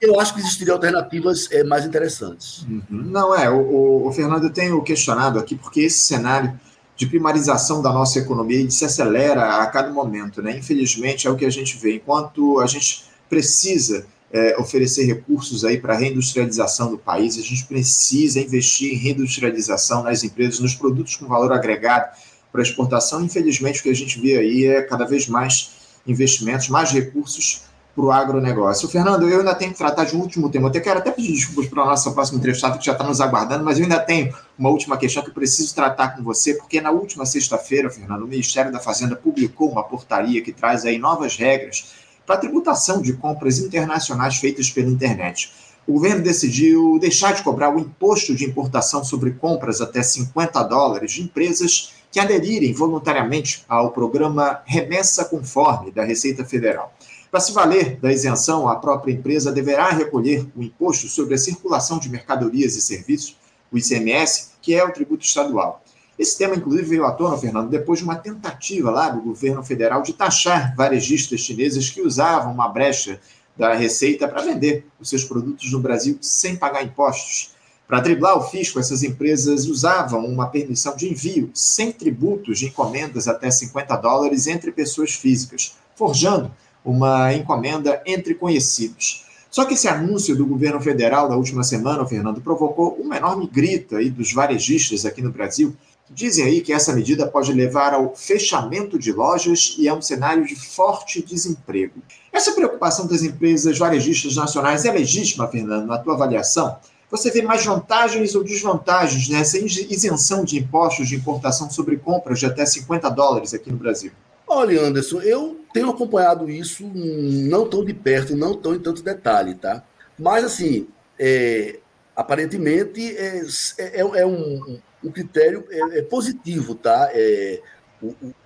eu 0.00 0.18
acho 0.18 0.34
que 0.34 0.40
existiriam 0.40 0.74
alternativas 0.74 1.48
é, 1.52 1.62
mais 1.62 1.86
interessantes. 1.86 2.62
Uhum. 2.62 2.82
Não, 2.90 3.34
é. 3.34 3.48
O, 3.48 4.06
o, 4.06 4.12
Fernando, 4.12 4.44
eu 4.44 4.52
tenho 4.52 4.82
questionado 4.82 5.38
aqui, 5.38 5.54
porque 5.54 5.82
esse 5.82 6.00
cenário 6.00 6.58
de 6.96 7.06
primarização 7.06 7.80
da 7.80 7.92
nossa 7.92 8.18
economia 8.18 8.68
se 8.70 8.84
acelera 8.84 9.62
a 9.62 9.66
cada 9.66 9.90
momento. 9.90 10.42
Né? 10.42 10.58
Infelizmente, 10.58 11.26
é 11.26 11.30
o 11.30 11.36
que 11.36 11.44
a 11.44 11.50
gente 11.50 11.76
vê. 11.78 11.96
Enquanto 11.96 12.60
a 12.60 12.66
gente 12.66 13.04
precisa 13.28 14.06
é, 14.32 14.56
oferecer 14.58 15.04
recursos 15.04 15.64
aí 15.64 15.78
para 15.78 15.94
a 15.94 15.96
reindustrialização 15.96 16.90
do 16.90 16.98
país, 16.98 17.38
a 17.38 17.42
gente 17.42 17.64
precisa 17.66 18.40
investir 18.40 18.92
em 18.92 18.96
reindustrialização 18.96 20.02
nas 20.02 20.24
empresas, 20.24 20.58
nos 20.58 20.74
produtos 20.74 21.16
com 21.16 21.26
valor 21.26 21.52
agregado 21.52 22.10
para 22.50 22.60
exportação. 22.60 23.24
Infelizmente, 23.24 23.80
o 23.80 23.82
que 23.84 23.90
a 23.90 23.94
gente 23.94 24.20
vê 24.20 24.36
aí 24.36 24.66
é 24.66 24.82
cada 24.82 25.04
vez 25.04 25.28
mais 25.28 25.70
investimentos, 26.06 26.68
mais 26.68 26.90
recursos 26.90 27.62
para 27.94 28.04
o 28.04 28.10
agronegócio. 28.10 28.88
Fernando, 28.88 29.28
eu 29.28 29.40
ainda 29.40 29.54
tenho 29.54 29.72
que 29.72 29.78
tratar 29.78 30.04
de 30.04 30.16
um 30.16 30.20
último 30.20 30.48
tema. 30.50 30.70
Eu 30.72 30.80
quero 30.80 30.98
até 30.98 31.10
pedir 31.10 31.32
desculpas 31.32 31.68
para 31.68 31.82
a 31.82 31.86
nossa 31.86 32.10
próxima 32.10 32.38
entrevistada, 32.38 32.78
que 32.78 32.86
já 32.86 32.92
está 32.92 33.04
nos 33.04 33.20
aguardando, 33.20 33.64
mas 33.64 33.78
eu 33.78 33.84
ainda 33.84 34.00
tenho 34.00 34.34
uma 34.58 34.70
última 34.70 34.96
questão 34.96 35.22
que 35.22 35.30
preciso 35.30 35.74
tratar 35.74 36.16
com 36.16 36.22
você, 36.22 36.54
porque 36.54 36.80
na 36.80 36.90
última 36.90 37.26
sexta-feira, 37.26 37.90
Fernando, 37.90 38.22
o 38.22 38.28
Ministério 38.28 38.72
da 38.72 38.80
Fazenda 38.80 39.14
publicou 39.14 39.70
uma 39.70 39.84
portaria 39.84 40.42
que 40.42 40.52
traz 40.52 40.84
aí 40.84 40.98
novas 40.98 41.36
regras 41.36 41.92
para 42.24 42.36
a 42.36 42.38
tributação 42.38 43.02
de 43.02 43.12
compras 43.12 43.58
internacionais 43.58 44.36
feitas 44.36 44.70
pela 44.70 44.88
internet. 44.88 45.52
O 45.86 45.94
governo 45.94 46.22
decidiu 46.22 46.98
deixar 47.00 47.34
de 47.34 47.42
cobrar 47.42 47.74
o 47.74 47.78
imposto 47.78 48.34
de 48.34 48.44
importação 48.44 49.04
sobre 49.04 49.32
compras 49.32 49.80
até 49.80 50.02
50 50.02 50.62
dólares 50.62 51.12
de 51.12 51.22
empresas 51.22 51.92
que 52.10 52.20
aderirem 52.20 52.72
voluntariamente 52.72 53.64
ao 53.68 53.90
programa 53.90 54.60
Remessa 54.64 55.24
Conforme 55.24 55.90
da 55.90 56.04
Receita 56.04 56.44
Federal. 56.44 56.94
Para 57.32 57.40
se 57.40 57.50
valer 57.50 57.98
da 57.98 58.12
isenção, 58.12 58.68
a 58.68 58.76
própria 58.76 59.10
empresa 59.10 59.50
deverá 59.50 59.88
recolher 59.88 60.46
o 60.54 60.62
imposto 60.62 61.08
sobre 61.08 61.34
a 61.34 61.38
circulação 61.38 61.98
de 61.98 62.10
mercadorias 62.10 62.76
e 62.76 62.82
serviços, 62.82 63.38
o 63.72 63.78
ICMS, 63.78 64.50
que 64.60 64.74
é 64.74 64.84
o 64.84 64.92
tributo 64.92 65.24
estadual. 65.24 65.82
Esse 66.18 66.36
tema, 66.36 66.54
inclusive, 66.56 66.90
veio 66.90 67.06
à 67.06 67.12
tona, 67.12 67.38
Fernando, 67.38 67.70
depois 67.70 68.00
de 68.00 68.04
uma 68.04 68.16
tentativa 68.16 68.90
lá 68.90 69.08
do 69.08 69.22
governo 69.22 69.64
federal 69.64 70.02
de 70.02 70.12
taxar 70.12 70.76
varejistas 70.76 71.40
chineses 71.40 71.88
que 71.88 72.02
usavam 72.02 72.52
uma 72.52 72.68
brecha 72.68 73.18
da 73.56 73.72
Receita 73.72 74.28
para 74.28 74.42
vender 74.42 74.86
os 75.00 75.08
seus 75.08 75.24
produtos 75.24 75.72
no 75.72 75.80
Brasil 75.80 76.18
sem 76.20 76.54
pagar 76.54 76.84
impostos. 76.84 77.52
Para 77.88 78.00
driblar 78.00 78.36
o 78.36 78.42
fisco, 78.42 78.78
essas 78.78 79.02
empresas 79.02 79.64
usavam 79.64 80.26
uma 80.26 80.50
permissão 80.50 80.94
de 80.94 81.10
envio 81.10 81.50
sem 81.54 81.92
tributos 81.92 82.58
de 82.58 82.66
encomendas 82.66 83.26
até 83.26 83.50
50 83.50 83.96
dólares 83.96 84.46
entre 84.46 84.70
pessoas 84.70 85.14
físicas, 85.14 85.78
forjando 85.96 86.52
uma 86.84 87.32
encomenda 87.32 88.02
entre 88.06 88.34
conhecidos. 88.34 89.26
Só 89.50 89.64
que 89.64 89.74
esse 89.74 89.86
anúncio 89.86 90.34
do 90.34 90.46
governo 90.46 90.80
federal 90.80 91.28
da 91.28 91.36
última 91.36 91.62
semana, 91.62 92.06
Fernando, 92.06 92.40
provocou 92.40 92.94
uma 92.94 93.16
enorme 93.16 93.46
grita 93.46 93.98
aí 93.98 94.08
dos 94.08 94.32
varejistas 94.32 95.04
aqui 95.04 95.20
no 95.20 95.30
Brasil, 95.30 95.76
Dizem 96.14 96.44
aí 96.44 96.60
que 96.60 96.74
essa 96.74 96.92
medida 96.92 97.26
pode 97.26 97.52
levar 97.54 97.94
ao 97.94 98.14
fechamento 98.14 98.98
de 98.98 99.10
lojas 99.12 99.76
e 99.78 99.88
a 99.88 99.94
um 99.94 100.02
cenário 100.02 100.44
de 100.44 100.54
forte 100.54 101.22
desemprego. 101.22 102.02
Essa 102.30 102.52
preocupação 102.52 103.06
das 103.06 103.22
empresas 103.22 103.78
varejistas 103.78 104.36
nacionais 104.36 104.84
é 104.84 104.92
legítima, 104.92 105.48
Fernando, 105.48 105.86
na 105.86 105.96
tua 105.96 106.12
avaliação? 106.14 106.76
Você 107.10 107.30
vê 107.30 107.40
mais 107.40 107.64
vantagens 107.64 108.34
ou 108.34 108.44
desvantagens 108.44 109.28
nessa 109.28 109.58
isenção 109.58 110.44
de 110.44 110.58
impostos 110.58 111.08
de 111.08 111.16
importação 111.16 111.70
sobre 111.70 111.96
compras 111.96 112.38
de 112.38 112.46
até 112.46 112.66
50 112.66 113.08
dólares 113.10 113.54
aqui 113.54 113.70
no 113.70 113.78
Brasil? 113.78 114.12
Olha, 114.46 114.82
Anderson, 114.82 115.20
eu 115.22 115.61
tenho 115.72 115.90
acompanhado 115.90 116.50
isso 116.50 116.84
não 116.94 117.68
tão 117.68 117.84
de 117.84 117.94
perto, 117.94 118.36
não 118.36 118.54
tão 118.54 118.74
em 118.74 118.78
tanto 118.78 119.02
detalhe, 119.02 119.54
tá? 119.54 119.82
Mas, 120.18 120.44
assim, 120.44 120.88
é, 121.18 121.78
aparentemente 122.14 123.16
é, 123.16 123.42
é, 123.78 124.00
é 124.00 124.26
um, 124.26 124.78
um 125.02 125.10
critério 125.10 125.66
é, 125.70 125.98
é 125.98 126.02
positivo, 126.02 126.74
tá? 126.74 127.10
É, 127.12 127.60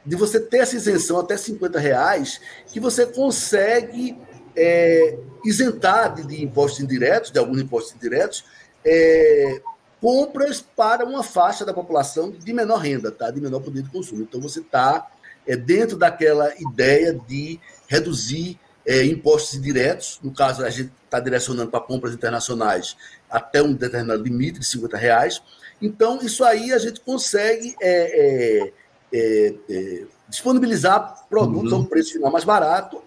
de 0.05 0.17
você 0.17 0.39
ter 0.39 0.59
essa 0.59 0.77
isenção 0.77 1.19
até 1.19 1.37
50 1.37 1.79
reais, 1.79 2.41
que 2.69 2.79
você 2.79 3.07
consegue 3.07 4.17
é, 4.55 5.19
isentar 5.45 6.15
de, 6.15 6.27
de, 6.27 6.45
impostos 6.45 6.81
indiretos, 6.81 7.31
de 7.31 7.39
alguns 7.39 7.61
impostos 7.61 7.95
indiretos, 7.95 8.45
é, 8.85 9.61
compras 10.01 10.61
para 10.61 11.05
uma 11.05 11.23
faixa 11.23 11.65
da 11.65 11.73
população 11.73 12.31
de 12.31 12.53
menor 12.53 12.79
renda, 12.79 13.11
tá? 13.11 13.31
de 13.31 13.41
menor 13.41 13.61
poder 13.61 13.83
de 13.83 13.91
consumo. 13.91 14.23
Então, 14.23 14.41
você 14.41 14.61
está 14.61 15.11
é, 15.47 15.57
dentro 15.57 15.97
daquela 15.97 16.53
ideia 16.59 17.13
de 17.13 17.61
reduzir 17.87 18.59
é, 18.87 19.05
impostos 19.05 19.55
indiretos, 19.55 20.21
no 20.23 20.33
caso, 20.33 20.65
a 20.65 20.71
gente 20.71 20.93
está 21.05 21.19
direcionando 21.19 21.71
para 21.71 21.81
compras 21.81 22.15
internacionais 22.15 22.97
até 23.29 23.63
um 23.63 23.73
determinado 23.73 24.23
limite 24.23 24.61
de 24.61 24.67
50 24.67 24.97
reais, 24.97 25.43
então, 25.81 26.21
isso 26.23 26.45
aí 26.45 26.73
a 26.73 26.79
gente 26.79 27.01
consegue 27.01 27.75
é, 27.81 28.63
é, 28.63 28.73
é, 29.13 29.55
é 29.69 30.05
disponibilizar 30.29 31.27
produtos 31.29 31.73
uhum. 31.73 31.79
a 31.79 31.81
um 31.83 31.85
preço 31.85 32.15
final 32.15 32.31
mais 32.31 32.45
barato 32.45 33.03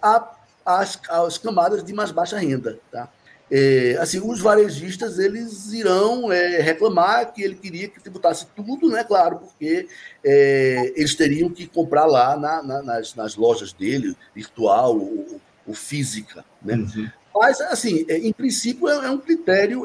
às 0.64 1.38
camadas 1.38 1.82
de 1.82 1.92
mais 1.92 2.10
baixa 2.10 2.38
renda. 2.38 2.78
Tá? 2.90 3.08
É, 3.50 3.96
assim, 3.98 4.20
os 4.20 4.40
varejistas 4.40 5.18
eles 5.18 5.72
irão 5.72 6.30
é, 6.30 6.60
reclamar 6.60 7.32
que 7.32 7.42
ele 7.42 7.56
queria 7.56 7.88
que 7.88 8.00
tributasse 8.00 8.46
tudo, 8.54 8.88
né? 8.88 9.02
Claro, 9.02 9.38
porque 9.38 9.88
é, 10.24 10.92
eles 10.94 11.16
teriam 11.16 11.50
que 11.50 11.66
comprar 11.66 12.06
lá 12.06 12.36
na, 12.36 12.62
na, 12.62 12.82
nas, 12.82 13.14
nas, 13.16 13.34
lojas 13.34 13.72
dele, 13.72 14.16
virtual 14.34 14.96
ou, 14.96 15.40
ou 15.66 15.74
física, 15.74 16.44
né? 16.62 16.74
Uhum. 16.74 17.10
Mas, 17.34 17.60
assim, 17.60 18.04
em 18.08 18.32
princípio, 18.32 18.88
é, 18.88 19.10
um 19.10 19.18
critério 19.18 19.84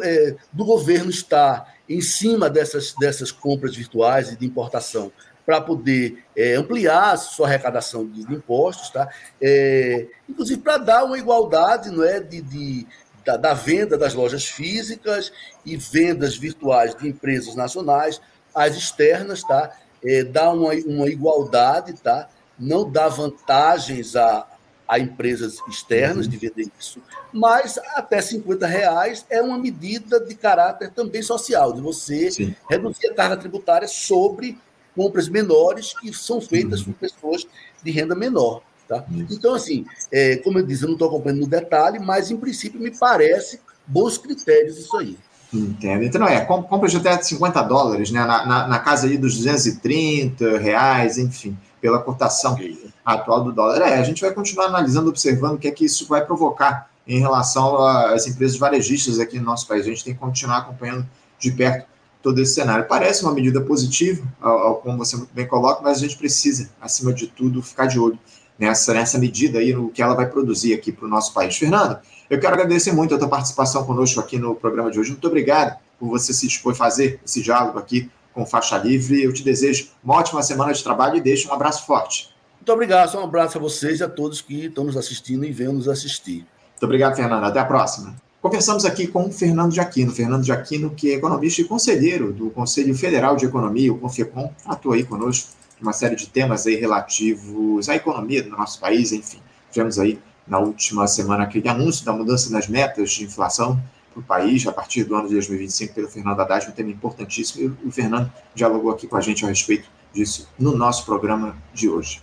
do 0.52 0.66
governo 0.66 1.10
estar 1.10 1.76
em 1.88 2.02
cima 2.02 2.50
dessas, 2.50 2.94
dessas 2.94 3.32
compras 3.32 3.76
virtuais 3.76 4.32
e 4.32 4.36
de 4.36 4.46
importação 4.46 5.12
para 5.46 5.62
poder 5.62 6.24
é, 6.36 6.56
ampliar 6.56 7.14
a 7.14 7.18
sua 7.18 7.48
arrecadação 7.48 8.08
de, 8.08 8.26
de 8.26 8.34
impostos, 8.34 8.90
tá? 8.90 9.08
É, 9.40 10.08
inclusive 10.28 10.60
para 10.60 10.78
dar 10.78 11.04
uma 11.04 11.20
igualdade 11.20 11.92
não 11.92 12.04
é, 12.04 12.20
de, 12.20 12.42
de 12.42 12.88
da, 13.26 13.38
da, 13.38 13.54
venda 13.54 13.98
das 13.98 14.14
lojas 14.14 14.46
físicas 14.46 15.32
e 15.66 15.76
vendas 15.76 16.38
virtuais 16.38 16.94
de 16.96 17.08
empresas 17.08 17.56
nacionais 17.56 18.22
às 18.54 18.76
externas, 18.76 19.42
tá? 19.42 19.76
É, 20.04 20.24
dá 20.24 20.52
uma, 20.52 20.74
uma 20.86 21.10
igualdade, 21.10 21.94
tá? 21.94 22.30
não 22.60 22.90
dá 22.90 23.08
vantagens 23.08 24.16
a, 24.16 24.48
a 24.88 25.00
empresas 25.00 25.58
externas 25.68 26.26
uhum. 26.26 26.32
de 26.32 26.38
vender 26.38 26.72
isso, 26.80 27.02
mas 27.34 27.78
até 27.96 28.22
50 28.22 28.66
reais 28.66 29.26
é 29.30 29.42
uma 29.42 29.58
medida 29.58 30.20
de 30.20 30.36
caráter 30.36 30.92
também 30.92 31.22
social, 31.22 31.74
de 31.74 31.82
você 31.82 32.32
Sim. 32.32 32.56
reduzir 32.70 33.08
a 33.08 33.14
carga 33.14 33.38
tributária 33.38 33.88
sobre 33.88 34.58
compras 34.96 35.28
menores 35.28 35.94
que 36.00 36.14
são 36.14 36.40
feitas 36.40 36.80
uhum. 36.80 36.94
por 36.94 37.00
pessoas 37.00 37.48
de 37.84 37.92
renda 37.92 38.16
menor. 38.16 38.62
Tá? 38.88 39.04
Então, 39.32 39.56
assim, 39.56 39.86
é, 40.12 40.36
como 40.38 40.60
eu 40.60 40.66
disse, 40.66 40.84
eu 40.84 40.88
não 40.88 40.94
estou 40.94 41.08
acompanhando 41.08 41.42
no 41.42 41.48
detalhe, 41.48 41.98
mas 41.98 42.30
em 42.30 42.38
princípio 42.38 42.80
me 42.80 42.92
parece 42.92 43.60
bons 43.88 44.18
critérios 44.18 44.78
isso 44.78 44.96
aí. 44.96 45.18
Entendo. 45.54 46.04
Então, 46.04 46.28
é, 46.28 46.42
compras 46.42 46.92
de 46.92 46.98
até 46.98 47.20
50 47.22 47.62
dólares, 47.64 48.12
né? 48.12 48.20
Na, 48.26 48.46
na, 48.46 48.68
na, 48.68 48.80
casa 48.80 49.08
aí 49.08 49.18
dos 49.18 49.36
230 49.38 50.58
reais, 50.58 51.18
enfim, 51.18 51.58
pela 51.80 52.00
cotação 52.00 52.58
atual 53.04 53.44
do 53.44 53.52
dólar. 53.52 53.82
É, 53.82 53.98
a 53.98 54.04
gente 54.04 54.22
vai 54.22 54.34
continuar 54.34 54.66
analisando, 54.66 55.10
observando 55.10 55.56
o 55.56 55.58
que 55.58 55.68
é 55.68 55.72
que 55.72 55.86
isso 55.86 56.08
vai 56.08 56.26
provocar 56.26 56.90
em 57.08 57.20
relação 57.20 57.78
às 57.78 58.28
empresas 58.28 58.58
varejistas 58.58 59.20
aqui 59.20 59.40
no 59.40 59.46
nosso 59.46 59.68
país. 59.68 59.86
A 59.86 59.90
gente 59.90 60.04
tem 60.04 60.14
que 60.14 60.20
continuar 60.20 60.58
acompanhando 60.58 61.08
de 61.40 61.52
perto 61.52 61.88
todo 62.22 62.42
esse 62.42 62.56
cenário. 62.56 62.88
Parece 62.88 63.24
uma 63.24 63.34
medida 63.34 63.62
positiva, 63.62 64.28
ao, 64.42 64.58
ao, 64.58 64.76
como 64.78 64.98
você 64.98 65.16
muito 65.16 65.34
bem 65.34 65.48
coloca, 65.48 65.82
mas 65.84 66.00
a 66.00 66.02
gente 66.02 66.18
precisa, 66.18 66.70
acima 66.82 67.14
de 67.14 67.28
tudo, 67.28 67.62
ficar 67.62 67.86
de 67.86 68.00
olho 68.00 68.18
nessa, 68.58 68.94
nessa 68.94 69.18
medida 69.18 69.60
aí, 69.60 69.74
no 69.74 69.90
que 69.90 70.02
ela 70.02 70.16
vai 70.16 70.28
produzir 70.28 70.74
aqui 70.74 70.92
para 70.92 71.06
o 71.06 71.10
nosso 71.10 71.34
país. 71.34 71.56
Fernando, 71.58 72.00
eu 72.30 72.40
quero 72.40 72.54
agradecer 72.54 72.92
muito 72.92 73.14
a 73.14 73.18
tua 73.18 73.28
participação 73.28 73.86
conosco 73.86 74.20
aqui 74.20 74.38
no 74.38 74.56
programa 74.56 74.90
de 74.90 75.00
hoje. 75.00 75.12
Muito 75.12 75.28
obrigado 75.28 75.78
por 76.00 76.10
você 76.10 76.34
se 76.34 76.48
dispor 76.48 76.74
a 76.74 76.76
fazer 76.76 77.20
esse 77.26 77.42
diálogo 77.42 77.78
aqui 77.78 78.10
com 78.34 78.46
Faixa 78.46 78.78
Livre. 78.78 79.24
Eu 79.24 79.34
te 79.34 79.44
desejo 79.44 79.90
uma 80.04 80.16
ótima 80.16 80.42
semana 80.42 80.74
de 80.74 80.84
trabalho 80.84 81.18
e 81.18 81.22
deixo 81.22 81.50
um 81.50 81.54
abraço 81.54 81.86
forte. 81.86 82.34
Muito 82.60 82.72
obrigado. 82.72 83.12
Só 83.12 83.22
um 83.22 83.24
abraço 83.24 83.58
a 83.58 83.62
vocês 83.62 84.00
e 84.00 84.04
a 84.04 84.10
todos 84.10 84.42
que 84.42 84.66
estão 84.66 84.84
nos 84.84 84.98
assistindo 84.98 85.46
e 85.46 85.52
venham 85.52 85.74
nos 85.74 85.88
assistir. 85.88 86.46
Muito 86.72 86.84
obrigado, 86.84 87.16
Fernando. 87.16 87.44
Até 87.44 87.60
a 87.60 87.66
próxima. 87.66 88.16
Conversamos 88.42 88.86
aqui 88.86 89.08
com 89.08 89.28
o 89.28 89.32
Fernando 89.32 89.74
Jaquino. 89.74 90.12
Fernando 90.12 90.44
Jaquino, 90.44 90.92
que 90.92 91.12
é 91.12 91.16
economista 91.16 91.62
e 91.62 91.64
conselheiro 91.64 92.32
do 92.32 92.50
Conselho 92.50 92.94
Federal 92.94 93.36
de 93.36 93.46
Economia, 93.46 93.92
o 93.92 93.98
CONFECOM, 93.98 94.54
atua 94.66 94.96
aí 94.96 95.04
conosco 95.04 95.50
uma 95.82 95.94
série 95.94 96.16
de 96.16 96.28
temas 96.28 96.66
aí 96.66 96.76
relativos 96.76 97.90
à 97.90 97.96
economia 97.96 98.44
do 98.44 98.50
nosso 98.50 98.80
país, 98.80 99.12
enfim. 99.12 99.40
Tivemos 99.72 100.00
aí 100.00 100.20
na 100.48 100.60
última 100.60 101.08
semana 101.08 101.44
aquele 101.44 101.68
anúncio 101.68 102.06
da 102.06 102.14
mudança 102.14 102.52
das 102.52 102.68
metas 102.68 103.12
de 103.12 103.24
inflação 103.24 103.82
para 104.14 104.20
o 104.20 104.24
país 104.24 104.66
a 104.66 104.72
partir 104.72 105.04
do 105.04 105.16
ano 105.16 105.28
de 105.28 105.34
2025 105.34 105.94
pelo 105.94 106.08
Fernando 106.08 106.40
Haddad, 106.40 106.70
um 106.70 106.72
tema 106.72 106.90
importantíssimo, 106.90 107.78
e 107.84 107.88
o 107.88 107.92
Fernando 107.92 108.32
dialogou 108.54 108.92
aqui 108.92 109.08
com 109.08 109.18
a 109.18 109.22
gente 109.22 109.44
a 109.44 109.50
respeito 109.50 109.90
disso 110.14 110.48
no 110.58 110.76
nosso 110.76 111.06
programa 111.06 111.58
de 111.74 111.90
hoje. 111.90 112.22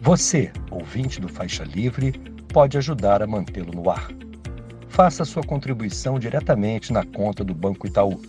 Você, 0.00 0.50
ouvinte 0.70 1.20
do 1.20 1.28
Faixa 1.28 1.64
Livre, 1.64 2.12
pode 2.48 2.78
ajudar 2.78 3.22
a 3.22 3.26
mantê-lo 3.26 3.72
no 3.72 3.90
ar. 3.90 4.10
Faça 4.88 5.24
sua 5.24 5.42
contribuição 5.42 6.18
diretamente 6.18 6.92
na 6.92 7.04
conta 7.04 7.42
do 7.42 7.54
Banco 7.54 7.86
Itaú, 7.86 8.20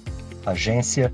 agência 0.45 1.13